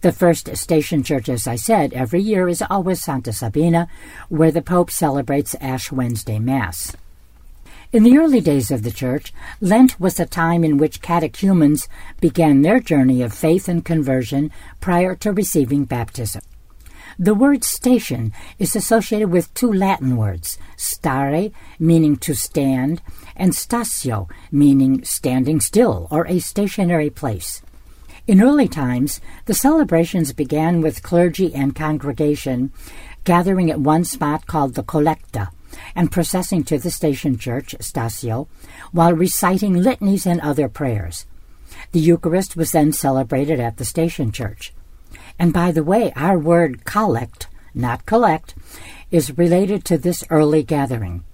The 0.00 0.12
first 0.12 0.54
station 0.56 1.02
church, 1.02 1.28
as 1.28 1.46
I 1.46 1.56
said, 1.56 1.92
every 1.92 2.20
year 2.20 2.48
is 2.48 2.62
always 2.62 3.02
Santa 3.02 3.32
Sabina, 3.32 3.88
where 4.28 4.50
the 4.50 4.62
Pope 4.62 4.90
celebrates 4.90 5.54
Ash 5.60 5.92
Wednesday 5.92 6.38
Mass. 6.38 6.96
In 7.90 8.02
the 8.02 8.18
early 8.18 8.40
days 8.40 8.70
of 8.70 8.82
the 8.82 8.90
Church, 8.90 9.32
Lent 9.60 9.98
was 9.98 10.20
a 10.20 10.26
time 10.26 10.62
in 10.62 10.76
which 10.76 11.00
catechumens 11.00 11.88
began 12.20 12.60
their 12.60 12.80
journey 12.80 13.22
of 13.22 13.32
faith 13.32 13.66
and 13.66 13.84
conversion 13.84 14.50
prior 14.78 15.14
to 15.16 15.32
receiving 15.32 15.84
baptism. 15.84 16.42
The 17.18 17.34
word 17.34 17.64
station 17.64 18.32
is 18.60 18.76
associated 18.76 19.32
with 19.32 19.52
two 19.54 19.72
Latin 19.72 20.16
words, 20.16 20.58
stare, 20.76 21.50
meaning 21.80 22.16
to 22.18 22.34
stand, 22.34 23.00
and 23.38 23.52
statio, 23.52 24.28
meaning 24.50 25.04
standing 25.04 25.60
still 25.60 26.08
or 26.10 26.26
a 26.26 26.38
stationary 26.40 27.08
place. 27.08 27.62
In 28.26 28.42
early 28.42 28.68
times, 28.68 29.22
the 29.46 29.54
celebrations 29.54 30.34
began 30.34 30.82
with 30.82 31.02
clergy 31.02 31.54
and 31.54 31.74
congregation 31.74 32.72
gathering 33.24 33.70
at 33.70 33.80
one 33.80 34.04
spot 34.04 34.46
called 34.46 34.74
the 34.74 34.82
collecta 34.82 35.48
and 35.94 36.12
processing 36.12 36.64
to 36.64 36.78
the 36.78 36.90
station 36.90 37.38
church, 37.38 37.74
Statio, 37.78 38.48
while 38.92 39.12
reciting 39.12 39.74
litanies 39.74 40.26
and 40.26 40.40
other 40.40 40.68
prayers. 40.68 41.26
The 41.92 42.00
Eucharist 42.00 42.56
was 42.56 42.72
then 42.72 42.92
celebrated 42.92 43.60
at 43.60 43.76
the 43.76 43.84
station 43.84 44.32
church. 44.32 44.72
And 45.38 45.52
by 45.52 45.72
the 45.72 45.84
way, 45.84 46.12
our 46.16 46.38
word 46.38 46.84
collect, 46.84 47.48
not 47.74 48.06
collect, 48.06 48.54
is 49.10 49.38
related 49.38 49.84
to 49.86 49.98
this 49.98 50.24
early 50.30 50.62
gathering. 50.62 51.24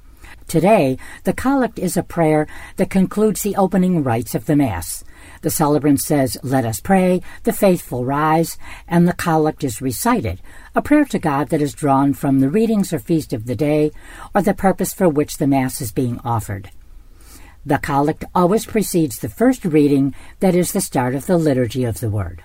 Today, 0.49 0.99
the 1.25 1.33
collect 1.33 1.79
is 1.79 1.97
a 1.97 2.03
prayer 2.03 2.47
that 2.77 2.91
concludes 2.91 3.43
the 3.43 3.57
opening 3.57 4.03
rites 4.03 4.35
of 4.35 4.47
the 4.47 4.57
Mass. 4.57 5.03
The 5.41 5.51
celebrant 5.51 6.01
says, 6.01 6.37
Let 6.43 6.65
us 6.65 6.81
pray, 6.81 7.23
the 7.43 7.53
faithful 7.53 8.05
rise, 8.05 8.59
and 8.87 9.09
the 9.09 9.15
collect 9.15 9.65
is 9.65 9.83
recited, 9.83 10.41
a 10.75 10.83
prayer 10.83 11.05
to 11.07 11.19
God 11.19 11.49
that 11.49 11.63
is 11.63 11.73
drawn 11.73 12.13
from 12.13 12.41
the 12.41 12.51
readings 12.51 12.93
or 12.93 12.99
feast 12.99 13.33
of 13.33 13.47
the 13.47 13.57
day, 13.57 13.91
or 14.35 14.43
the 14.43 14.55
purpose 14.55 14.93
for 14.93 15.09
which 15.09 15.39
the 15.39 15.47
Mass 15.47 15.81
is 15.81 15.93
being 15.93 16.21
offered. 16.25 16.71
The 17.67 17.79
collect 17.79 18.25
always 18.35 18.67
precedes 18.67 19.19
the 19.19 19.29
first 19.31 19.65
reading, 19.65 20.15
that 20.41 20.55
is 20.55 20.73
the 20.73 20.81
start 20.81 21.15
of 21.15 21.27
the 21.27 21.39
liturgy 21.39 21.85
of 21.85 22.01
the 22.01 22.11
Word. 22.11 22.43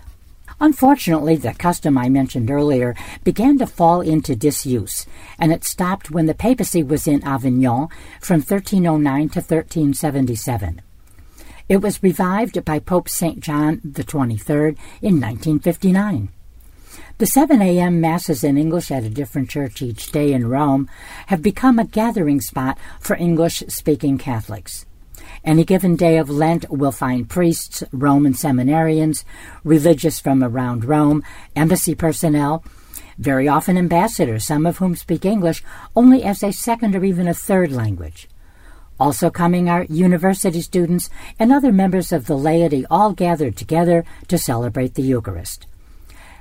Unfortunately, 0.62 1.38
the 1.38 1.54
custom 1.54 1.98
I 1.98 2.10
mentioned 2.10 2.52
earlier 2.52 2.96
began 3.24 3.58
to 3.60 3.68
fall 3.68 4.02
into 4.02 4.36
disuse, 4.36 5.06
and 5.38 5.54
it 5.54 5.64
stopped 5.64 6.12
when 6.12 6.26
the 6.26 6.34
papacy 6.34 6.84
was 6.84 7.08
in 7.08 7.24
Avignon 7.24 7.88
from 8.20 8.42
1309 8.42 9.30
to 9.30 9.40
1377. 9.40 10.82
It 11.70 11.82
was 11.82 12.04
revived 12.04 12.66
by 12.66 12.80
Pope 12.80 13.08
St. 13.08 13.40
John 13.40 13.80
XXIII 13.86 14.76
in 15.02 15.22
1959. 15.22 16.30
The 17.20 17.26
7 17.26 17.62
a.m. 17.62 18.02
Masses 18.02 18.44
in 18.44 18.58
English 18.58 18.92
at 18.92 19.04
a 19.04 19.10
different 19.10 19.50
church 19.50 19.82
each 19.82 20.12
day 20.12 20.34
in 20.34 20.48
Rome 20.48 20.90
have 21.28 21.42
become 21.42 21.78
a 21.78 21.86
gathering 21.86 22.42
spot 22.42 22.78
for 23.00 23.16
English 23.16 23.64
speaking 23.68 24.18
Catholics. 24.18 24.86
Any 25.44 25.64
given 25.64 25.96
day 25.96 26.18
of 26.18 26.30
Lent 26.30 26.70
will 26.70 26.92
find 26.92 27.30
priests, 27.30 27.84
Roman 27.92 28.34
seminarians, 28.34 29.24
religious 29.64 30.20
from 30.20 30.44
around 30.44 30.86
Rome, 30.86 31.24
embassy 31.56 31.96
personnel, 31.96 32.64
very 33.18 33.48
often 33.48 33.78
ambassadors, 33.78 34.46
some 34.46 34.66
of 34.66 34.78
whom 34.78 34.96
speak 34.96 35.26
English 35.26 35.64
only 35.96 36.24
as 36.24 36.44
a 36.44 36.52
second 36.52 36.96
or 36.96 37.04
even 37.04 37.28
a 37.28 37.34
third 37.34 37.72
language. 37.72 38.28
Also 39.00 39.30
coming 39.30 39.70
are 39.70 39.86
university 39.86 40.62
students 40.62 41.10
and 41.40 41.54
other 41.54 41.72
members 41.72 42.12
of 42.12 42.28
the 42.28 42.38
laity 42.38 42.86
all 42.90 43.14
gathered 43.14 43.56
together 43.56 44.04
to 44.28 44.38
celebrate 44.38 44.96
the 44.96 45.02
Eucharist. 45.02 45.66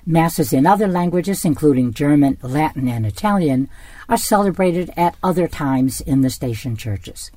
Masses 0.04 0.52
in 0.52 0.66
other 0.66 0.88
languages, 0.88 1.44
including 1.44 1.92
German, 1.92 2.38
Latin, 2.42 2.88
and 2.88 3.06
Italian, 3.06 3.68
are 4.08 4.16
celebrated 4.16 4.90
at 4.96 5.16
other 5.22 5.46
times 5.46 6.00
in 6.00 6.22
the 6.22 6.30
station 6.30 6.76
churches. 6.76 7.30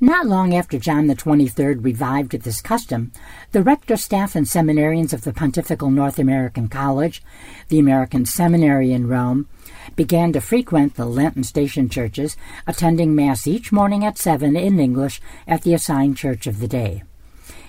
Not 0.00 0.26
long 0.26 0.54
after 0.54 0.78
John 0.78 1.06
the 1.06 1.14
Twenty-Third 1.14 1.84
revived 1.84 2.32
this 2.32 2.60
custom, 2.60 3.12
the 3.52 3.62
rector, 3.62 3.96
staff, 3.96 4.34
and 4.34 4.46
seminarians 4.46 5.12
of 5.12 5.22
the 5.22 5.32
Pontifical 5.32 5.90
North 5.90 6.18
American 6.18 6.68
College, 6.68 7.22
the 7.68 7.78
American 7.78 8.24
Seminary 8.24 8.92
in 8.92 9.08
Rome, 9.08 9.48
began 9.96 10.32
to 10.32 10.40
frequent 10.40 10.96
the 10.96 11.04
Lenten 11.04 11.44
station 11.44 11.88
churches, 11.88 12.36
attending 12.66 13.14
Mass 13.14 13.46
each 13.46 13.72
morning 13.72 14.04
at 14.04 14.18
7 14.18 14.56
in 14.56 14.80
English 14.80 15.20
at 15.46 15.62
the 15.62 15.74
assigned 15.74 16.16
church 16.16 16.46
of 16.46 16.60
the 16.60 16.68
day. 16.68 17.02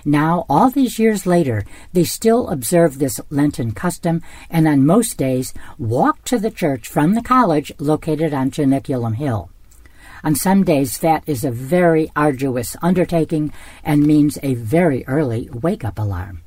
Now, 0.03 0.45
all 0.49 0.71
these 0.71 0.97
years 0.97 1.27
later, 1.27 1.63
they 1.93 2.05
still 2.05 2.49
observe 2.49 2.97
this 2.97 3.19
Lenten 3.29 3.71
custom 3.71 4.23
and 4.49 4.67
on 4.67 4.85
most 4.85 5.17
days 5.17 5.53
walk 5.77 6.23
to 6.25 6.39
the 6.39 6.49
church 6.49 6.87
from 6.87 7.13
the 7.13 7.21
college 7.21 7.71
located 7.77 8.33
on 8.33 8.49
Janiculum 8.49 9.15
Hill. 9.15 9.50
On 10.23 10.35
some 10.35 10.63
days, 10.63 10.99
that 10.99 11.23
is 11.27 11.43
a 11.43 11.51
very 11.51 12.11
arduous 12.15 12.75
undertaking 12.81 13.51
and 13.83 14.05
means 14.05 14.37
a 14.43 14.53
very 14.53 15.05
early 15.07 15.49
wake 15.51 15.83
up 15.83 15.97
alarm. 15.97 16.41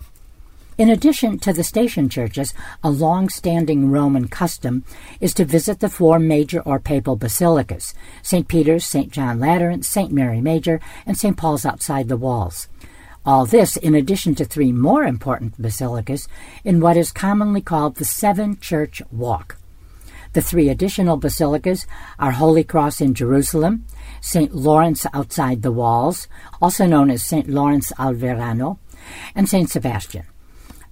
In 0.76 0.90
addition 0.90 1.38
to 1.38 1.52
the 1.52 1.62
station 1.62 2.08
churches, 2.08 2.52
a 2.82 2.90
long 2.90 3.28
standing 3.28 3.92
Roman 3.92 4.26
custom 4.26 4.84
is 5.20 5.32
to 5.34 5.44
visit 5.44 5.78
the 5.78 5.88
four 5.88 6.18
major 6.18 6.60
or 6.62 6.80
papal 6.80 7.14
basilicas 7.14 7.94
St. 8.22 8.48
Peter's, 8.48 8.84
St. 8.84 9.12
John 9.12 9.38
Lateran, 9.38 9.84
St. 9.84 10.10
Mary 10.10 10.40
Major, 10.40 10.80
and 11.06 11.16
St. 11.16 11.36
Paul's 11.36 11.64
outside 11.64 12.08
the 12.08 12.16
walls. 12.16 12.68
All 13.24 13.46
this 13.46 13.76
in 13.76 13.94
addition 13.94 14.34
to 14.34 14.44
three 14.44 14.72
more 14.72 15.04
important 15.04 15.60
basilicas 15.62 16.26
in 16.64 16.80
what 16.80 16.96
is 16.96 17.12
commonly 17.12 17.60
called 17.60 17.94
the 17.94 18.04
Seven 18.04 18.58
Church 18.58 19.00
Walk. 19.12 19.56
The 20.34 20.42
three 20.42 20.68
additional 20.68 21.16
basilicas 21.16 21.86
are 22.18 22.32
Holy 22.32 22.64
Cross 22.64 23.00
in 23.00 23.14
Jerusalem, 23.14 23.86
St. 24.20 24.52
Lawrence 24.52 25.06
outside 25.14 25.62
the 25.62 25.70
walls, 25.70 26.26
also 26.60 26.86
known 26.86 27.08
as 27.08 27.24
St. 27.24 27.48
Lawrence 27.48 27.92
al 27.98 28.14
Verano, 28.14 28.80
and 29.36 29.48
St. 29.48 29.70
Sebastian. 29.70 30.24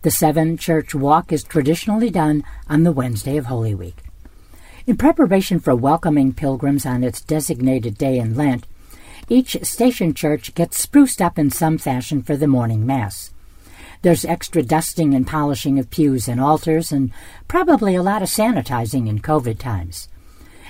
The 0.02 0.12
seven 0.12 0.56
church 0.56 0.94
walk 0.94 1.32
is 1.32 1.42
traditionally 1.42 2.08
done 2.08 2.44
on 2.68 2.84
the 2.84 2.92
Wednesday 2.92 3.36
of 3.36 3.46
Holy 3.46 3.74
Week. 3.74 3.96
In 4.86 4.96
preparation 4.96 5.58
for 5.58 5.74
welcoming 5.74 6.32
pilgrims 6.32 6.86
on 6.86 7.02
its 7.02 7.20
designated 7.20 7.98
day 7.98 8.18
in 8.18 8.36
Lent, 8.36 8.68
each 9.28 9.56
station 9.64 10.14
church 10.14 10.54
gets 10.54 10.80
spruced 10.80 11.20
up 11.20 11.36
in 11.36 11.50
some 11.50 11.78
fashion 11.78 12.22
for 12.22 12.36
the 12.36 12.46
morning 12.46 12.86
Mass. 12.86 13.31
There's 14.02 14.24
extra 14.24 14.62
dusting 14.62 15.14
and 15.14 15.26
polishing 15.26 15.78
of 15.78 15.88
pews 15.88 16.26
and 16.26 16.40
altars, 16.40 16.90
and 16.90 17.12
probably 17.46 17.94
a 17.94 18.02
lot 18.02 18.20
of 18.20 18.28
sanitizing 18.28 19.08
in 19.08 19.20
COVID 19.20 19.58
times. 19.58 20.08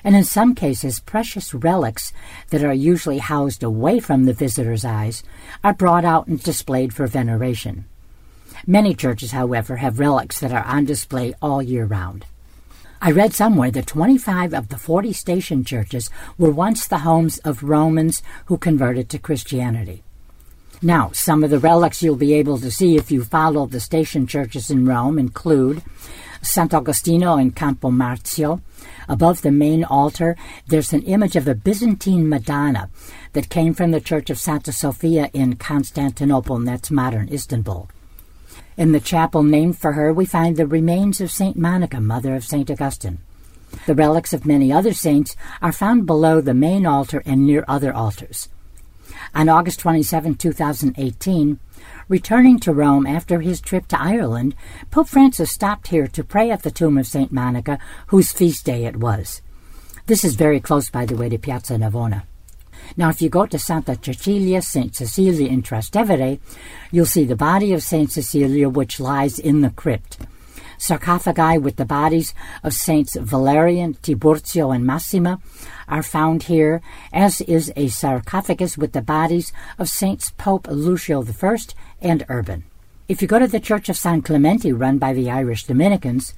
And 0.05 0.15
in 0.15 0.25
some 0.25 0.55
cases, 0.55 1.01
precious 1.01 1.55
relics 1.55 2.13
that 2.51 2.63
are 2.63 2.75
usually 2.75 3.19
housed 3.19 3.63
away 3.63 4.01
from 4.01 4.25
the 4.25 4.35
visitor's 4.35 4.85
eyes 4.85 5.23
are 5.65 5.73
brought 5.73 6.05
out 6.05 6.27
and 6.27 6.43
displayed 6.43 6.93
for 6.93 7.07
veneration. 7.07 7.87
Many 8.67 8.95
churches, 8.95 9.33
however, 9.33 9.77
have 9.77 9.99
relics 9.99 10.39
that 10.41 10.53
are 10.53 10.65
on 10.65 10.85
display 10.85 11.35
all 11.41 11.63
year 11.63 11.87
round. 11.87 12.27
I 13.01 13.11
read 13.11 13.33
somewhere 13.33 13.71
that 13.71 13.87
25 13.87 14.53
of 14.53 14.69
the 14.69 14.79
40 14.79 15.13
station 15.13 15.65
churches 15.65 16.11
were 16.37 16.51
once 16.51 16.87
the 16.87 16.99
homes 16.99 17.39
of 17.39 17.63
Romans 17.63 18.23
who 18.47 18.59
converted 18.59 19.09
to 19.09 19.19
Christianity. 19.19 20.05
Now, 20.85 21.13
some 21.13 21.45
of 21.45 21.51
the 21.51 21.61
relics 21.61 22.03
you'll 22.03 22.17
be 22.17 22.35
able 22.35 22.59
to 22.59 22.69
see 22.69 22.97
if 22.97 23.13
you 23.13 23.23
follow 23.23 23.67
the 23.67 23.79
station 23.79 24.27
churches 24.27 24.69
in 24.69 24.85
Rome 24.85 25.17
include 25.17 25.81
Sant'Agostino 26.43 27.41
in 27.41 27.53
Campo 27.53 27.89
Marzio. 27.89 28.61
Above 29.09 29.43
the 29.43 29.53
main 29.53 29.85
altar, 29.85 30.37
there's 30.67 30.93
an 30.93 31.03
image 31.03 31.37
of 31.37 31.47
a 31.47 31.55
Byzantine 31.55 32.29
Madonna 32.29 32.91
that 33.33 33.49
came 33.49 33.75
from 33.75 33.93
the 33.93 34.01
Church 34.01 34.29
of 34.29 34.41
Santa 34.41 34.73
Sofia 34.73 35.31
in 35.33 35.55
Constantinople, 35.55 36.57
and 36.57 36.67
that's 36.67 36.91
modern 36.91 37.29
Istanbul. 37.29 37.89
In 38.77 38.91
the 38.91 38.99
chapel 38.99 39.45
named 39.45 39.79
for 39.79 39.93
her, 39.93 40.13
we 40.13 40.25
find 40.25 40.57
the 40.57 40.67
remains 40.67 41.21
of 41.21 41.31
St. 41.31 41.57
Monica, 41.57 42.01
mother 42.01 42.35
of 42.35 42.45
St. 42.45 42.69
Augustine. 42.69 43.19
The 43.87 43.95
relics 43.95 44.33
of 44.33 44.45
many 44.45 44.73
other 44.73 44.93
saints 44.93 45.37
are 45.61 45.71
found 45.71 46.07
below 46.07 46.41
the 46.41 46.55
main 46.55 46.87
altar 46.87 47.23
and 47.25 47.47
near 47.47 47.65
other 47.69 47.95
altars. 47.95 48.49
On 49.35 49.49
August 49.49 49.81
27, 49.81 50.35
2018, 50.35 51.59
returning 52.09 52.59
to 52.61 52.73
Rome 52.73 53.07
after 53.07 53.41
his 53.41 53.61
trip 53.61 53.89
to 53.89 54.01
Ireland, 54.01 54.55
Pope 54.91 55.09
Francis 55.09 55.51
stopped 55.51 55.89
here 55.89 56.07
to 56.09 56.25
pray 56.25 56.51
at 56.51 56.63
the 56.63 56.71
tomb 56.71 56.99
of 56.99 57.07
St. 57.07 57.33
Monica, 57.33 57.79
whose 58.09 58.33
feast 58.33 58.65
day 58.65 58.85
it 58.85 58.97
was. 58.97 59.43
This 60.07 60.25
is 60.25 60.35
very 60.35 60.61
close, 60.61 60.91
by 60.91 61.07
the 61.07 61.17
way, 61.17 61.29
to 61.29 61.39
Piazza 61.39 61.75
Navona. 61.75 62.25
Now, 62.97 63.09
if 63.09 63.23
you 63.23 63.29
go 63.29 63.47
to 63.47 63.59
Santa 63.59 63.97
Cecilia, 64.03 64.61
St. 64.61 64.95
Cecilia 64.95 65.49
in 65.49 65.63
Trastevere, 65.63 66.41
you'll 66.91 67.07
see 67.07 67.25
the 67.25 67.37
body 67.37 67.73
of 67.73 67.83
St. 67.83 68.11
Cecilia, 68.11 68.69
which 68.69 69.01
lies 69.01 69.39
in 69.39 69.61
the 69.61 69.71
crypt. 69.71 70.19
Sarcophagi 70.83 71.59
with 71.59 71.77
the 71.77 71.85
bodies 71.85 72.35
of 72.65 72.75
Saints 72.75 73.15
Valerian, 73.15 73.95
Tiburcio, 74.03 74.75
and 74.75 74.85
Massima 74.85 75.41
are 75.87 76.03
found 76.03 76.43
here, 76.43 76.83
as 77.13 77.41
is 77.43 77.73
a 77.77 77.87
sarcophagus 77.87 78.77
with 78.77 78.91
the 78.93 79.01
bodies 79.01 79.53
of 79.79 79.89
Saints 79.89 80.33
Pope 80.37 80.67
Lucio 80.69 81.25
I 81.25 81.57
and 82.01 82.27
Urban. 82.29 82.65
If 83.09 83.23
you 83.23 83.29
go 83.29 83.39
to 83.39 83.47
the 83.47 83.61
Church 83.61 83.89
of 83.91 83.97
San 83.97 84.23
Clemente, 84.23 84.73
run 84.73 84.99
by 84.99 85.13
the 85.13 85.31
Irish 85.31 85.67
Dominicans, 85.67 86.35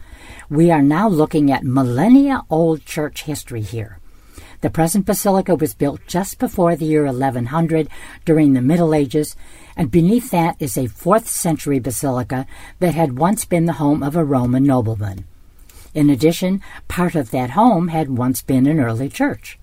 we 0.50 0.70
are 0.70 0.82
now 0.82 1.08
looking 1.08 1.50
at 1.50 1.64
millennia 1.64 2.42
old 2.50 2.84
church 2.84 3.22
history 3.22 3.62
here. 3.62 3.98
The 4.60 4.68
present 4.68 5.06
basilica 5.06 5.54
was 5.54 5.74
built 5.74 6.00
just 6.06 6.38
before 6.38 6.76
the 6.76 6.84
year 6.84 7.04
1100 7.04 7.88
during 8.26 8.52
the 8.52 8.60
Middle 8.60 8.94
Ages, 8.94 9.36
and 9.76 9.90
beneath 9.90 10.30
that 10.30 10.56
is 10.58 10.76
a 10.76 10.84
4th 10.84 11.26
century 11.26 11.78
basilica 11.78 12.46
that 12.78 12.94
had 12.94 13.18
once 13.18 13.44
been 13.44 13.66
the 13.66 13.74
home 13.74 14.02
of 14.02 14.16
a 14.16 14.24
Roman 14.24 14.64
nobleman. 14.64 15.24
In 15.94 16.10
addition, 16.10 16.60
part 16.88 17.14
of 17.14 17.30
that 17.30 17.50
home 17.50 17.88
had 17.88 18.10
once 18.10 18.42
been 18.42 18.66
an 18.66 18.80
early 18.80 19.08
church. 19.08 19.58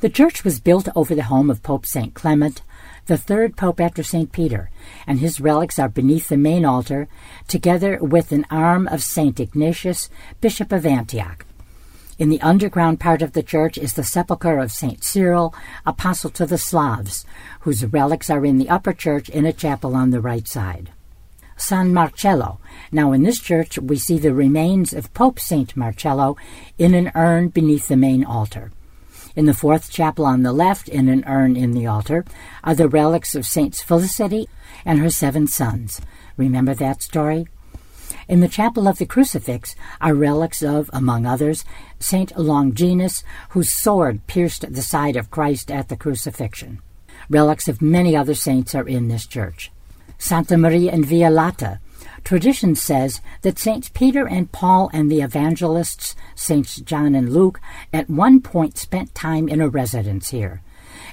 The 0.00 0.08
church 0.10 0.44
was 0.44 0.60
built 0.60 0.88
over 0.94 1.14
the 1.14 1.24
home 1.24 1.50
of 1.50 1.62
Pope 1.62 1.86
St. 1.86 2.12
Clement, 2.14 2.62
the 3.06 3.16
third 3.16 3.56
pope 3.56 3.80
after 3.80 4.02
St. 4.02 4.30
Peter, 4.32 4.70
and 5.06 5.20
his 5.20 5.40
relics 5.40 5.78
are 5.78 5.88
beneath 5.88 6.28
the 6.28 6.36
main 6.36 6.64
altar, 6.64 7.08
together 7.48 7.98
with 8.00 8.32
an 8.32 8.46
arm 8.50 8.88
of 8.88 9.02
St. 9.02 9.38
Ignatius, 9.38 10.10
Bishop 10.40 10.72
of 10.72 10.84
Antioch. 10.84 11.46
In 12.18 12.30
the 12.30 12.40
underground 12.40 12.98
part 12.98 13.20
of 13.20 13.32
the 13.32 13.42
church 13.42 13.76
is 13.76 13.92
the 13.92 14.02
sepulchre 14.02 14.58
of 14.58 14.72
St. 14.72 15.04
Cyril, 15.04 15.54
apostle 15.84 16.30
to 16.30 16.46
the 16.46 16.56
Slavs, 16.56 17.26
whose 17.60 17.84
relics 17.84 18.30
are 18.30 18.46
in 18.46 18.56
the 18.56 18.70
upper 18.70 18.94
church 18.94 19.28
in 19.28 19.44
a 19.44 19.52
chapel 19.52 19.94
on 19.94 20.10
the 20.10 20.20
right 20.22 20.48
side. 20.48 20.92
San 21.58 21.92
Marcello. 21.92 22.58
Now, 22.90 23.12
in 23.12 23.22
this 23.22 23.38
church, 23.38 23.78
we 23.78 23.96
see 23.98 24.18
the 24.18 24.32
remains 24.32 24.94
of 24.94 25.12
Pope 25.12 25.38
St. 25.38 25.76
Marcello 25.76 26.38
in 26.78 26.94
an 26.94 27.12
urn 27.14 27.48
beneath 27.48 27.88
the 27.88 27.96
main 27.96 28.24
altar. 28.24 28.72
In 29.34 29.44
the 29.44 29.52
fourth 29.52 29.90
chapel 29.90 30.24
on 30.24 30.42
the 30.42 30.54
left, 30.54 30.88
in 30.88 31.10
an 31.10 31.22
urn 31.26 31.54
in 31.54 31.72
the 31.72 31.86
altar, 31.86 32.24
are 32.64 32.74
the 32.74 32.88
relics 32.88 33.34
of 33.34 33.44
Saints 33.44 33.82
Felicity 33.82 34.48
and 34.86 35.00
her 35.00 35.10
seven 35.10 35.46
sons. 35.46 36.00
Remember 36.38 36.72
that 36.72 37.02
story? 37.02 37.46
In 38.28 38.40
the 38.40 38.48
chapel 38.48 38.88
of 38.88 38.98
the 38.98 39.06
crucifix 39.06 39.76
are 40.00 40.12
relics 40.12 40.60
of, 40.60 40.90
among 40.92 41.26
others, 41.26 41.64
Saint 42.00 42.36
Longinus, 42.36 43.22
whose 43.50 43.70
sword 43.70 44.26
pierced 44.26 44.72
the 44.72 44.82
side 44.82 45.14
of 45.14 45.30
Christ 45.30 45.70
at 45.70 45.88
the 45.88 45.96
crucifixion. 45.96 46.80
Relics 47.30 47.68
of 47.68 47.80
many 47.80 48.16
other 48.16 48.34
saints 48.34 48.74
are 48.74 48.86
in 48.86 49.06
this 49.06 49.26
church. 49.26 49.70
Santa 50.18 50.58
Maria 50.58 50.92
in 50.92 51.04
Via 51.04 51.30
Lata. 51.30 51.78
Tradition 52.24 52.74
says 52.74 53.20
that 53.42 53.60
Saints 53.60 53.90
Peter 53.90 54.26
and 54.26 54.50
Paul 54.50 54.90
and 54.92 55.08
the 55.08 55.20
evangelists, 55.20 56.16
Saints 56.34 56.80
John 56.80 57.14
and 57.14 57.32
Luke, 57.32 57.60
at 57.92 58.10
one 58.10 58.40
point 58.40 58.76
spent 58.76 59.14
time 59.14 59.48
in 59.48 59.60
a 59.60 59.68
residence 59.68 60.30
here, 60.30 60.62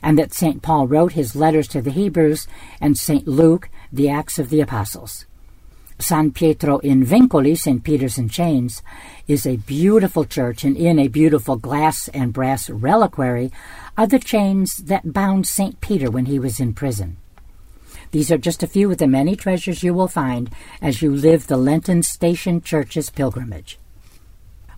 and 0.01 0.17
that 0.17 0.33
St. 0.33 0.63
Paul 0.63 0.87
wrote 0.87 1.11
his 1.11 1.35
letters 1.35 1.67
to 1.67 1.81
the 1.83 1.91
Hebrews 1.91 2.47
and 2.81 2.97
St. 2.97 3.27
Luke 3.27 3.69
the 3.91 4.09
Acts 4.09 4.39
of 4.39 4.49
the 4.49 4.61
Apostles. 4.61 5.27
San 5.99 6.31
Pietro 6.31 6.79
in 6.79 7.05
Vincoli, 7.05 7.57
St. 7.57 7.83
Peter's 7.83 8.17
in 8.17 8.29
Chains, 8.29 8.81
is 9.27 9.45
a 9.45 9.57
beautiful 9.57 10.25
church, 10.25 10.63
and 10.63 10.75
in 10.75 10.99
a 10.99 11.07
beautiful 11.07 11.55
glass 11.55 12.07
and 12.09 12.33
brass 12.33 12.69
reliquary 12.69 13.51
are 13.97 14.07
the 14.07 14.19
chains 14.19 14.77
that 14.77 15.13
bound 15.13 15.47
St. 15.47 15.79
Peter 15.81 16.09
when 16.09 16.25
he 16.25 16.39
was 16.39 16.59
in 16.59 16.73
prison. 16.73 17.17
These 18.11 18.31
are 18.31 18.37
just 18.37 18.63
a 18.63 18.67
few 18.67 18.91
of 18.91 18.97
the 18.97 19.07
many 19.07 19.35
treasures 19.35 19.83
you 19.83 19.93
will 19.93 20.07
find 20.07 20.49
as 20.81 21.01
you 21.01 21.15
live 21.15 21.47
the 21.47 21.57
Lenten 21.57 22.03
Station 22.03 22.61
Church's 22.61 23.09
pilgrimage. 23.09 23.79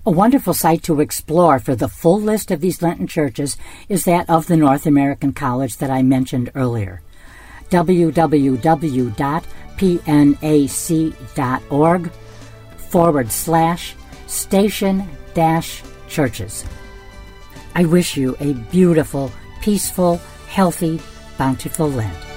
A 0.05 0.11
wonderful 0.11 0.53
site 0.53 0.83
to 0.83 1.01
explore 1.01 1.59
for 1.59 1.75
the 1.75 1.89
full 1.89 2.21
list 2.21 2.51
of 2.51 2.61
these 2.61 2.81
Lenten 2.81 3.07
churches 3.07 3.57
is 3.89 4.05
that 4.05 4.29
of 4.29 4.47
the 4.47 4.57
North 4.57 4.85
American 4.85 5.33
College 5.33 5.77
that 5.77 5.89
I 5.89 6.03
mentioned 6.03 6.51
earlier 6.53 7.01
www.pnac.org 9.77 10.11
forward 12.77 13.31
slash 13.31 13.95
station 14.27 15.07
dash 15.33 15.81
churches. 16.07 16.65
I 17.73 17.85
wish 17.85 18.15
you 18.15 18.35
a 18.39 18.53
beautiful, 18.53 19.31
peaceful, 19.61 20.21
healthy, 20.47 21.01
bountiful 21.37 21.89
Lent. 21.89 22.34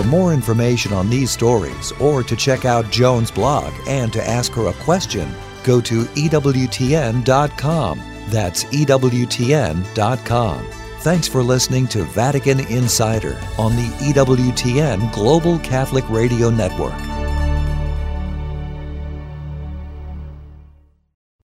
For 0.00 0.06
more 0.06 0.32
information 0.32 0.94
on 0.94 1.10
these 1.10 1.30
stories 1.30 1.92
or 2.00 2.22
to 2.22 2.34
check 2.34 2.64
out 2.64 2.90
Joan's 2.90 3.30
blog 3.30 3.70
and 3.86 4.10
to 4.14 4.26
ask 4.26 4.50
her 4.52 4.68
a 4.68 4.72
question, 4.72 5.30
go 5.62 5.78
to 5.82 6.04
EWTN.com. 6.04 8.00
That's 8.28 8.64
EWTN.com. 8.64 10.66
Thanks 11.00 11.28
for 11.28 11.42
listening 11.42 11.86
to 11.88 12.04
Vatican 12.04 12.60
Insider 12.60 13.38
on 13.58 13.76
the 13.76 13.88
EWTN 14.00 15.12
Global 15.12 15.58
Catholic 15.58 16.08
Radio 16.08 16.48
Network. 16.48 17.19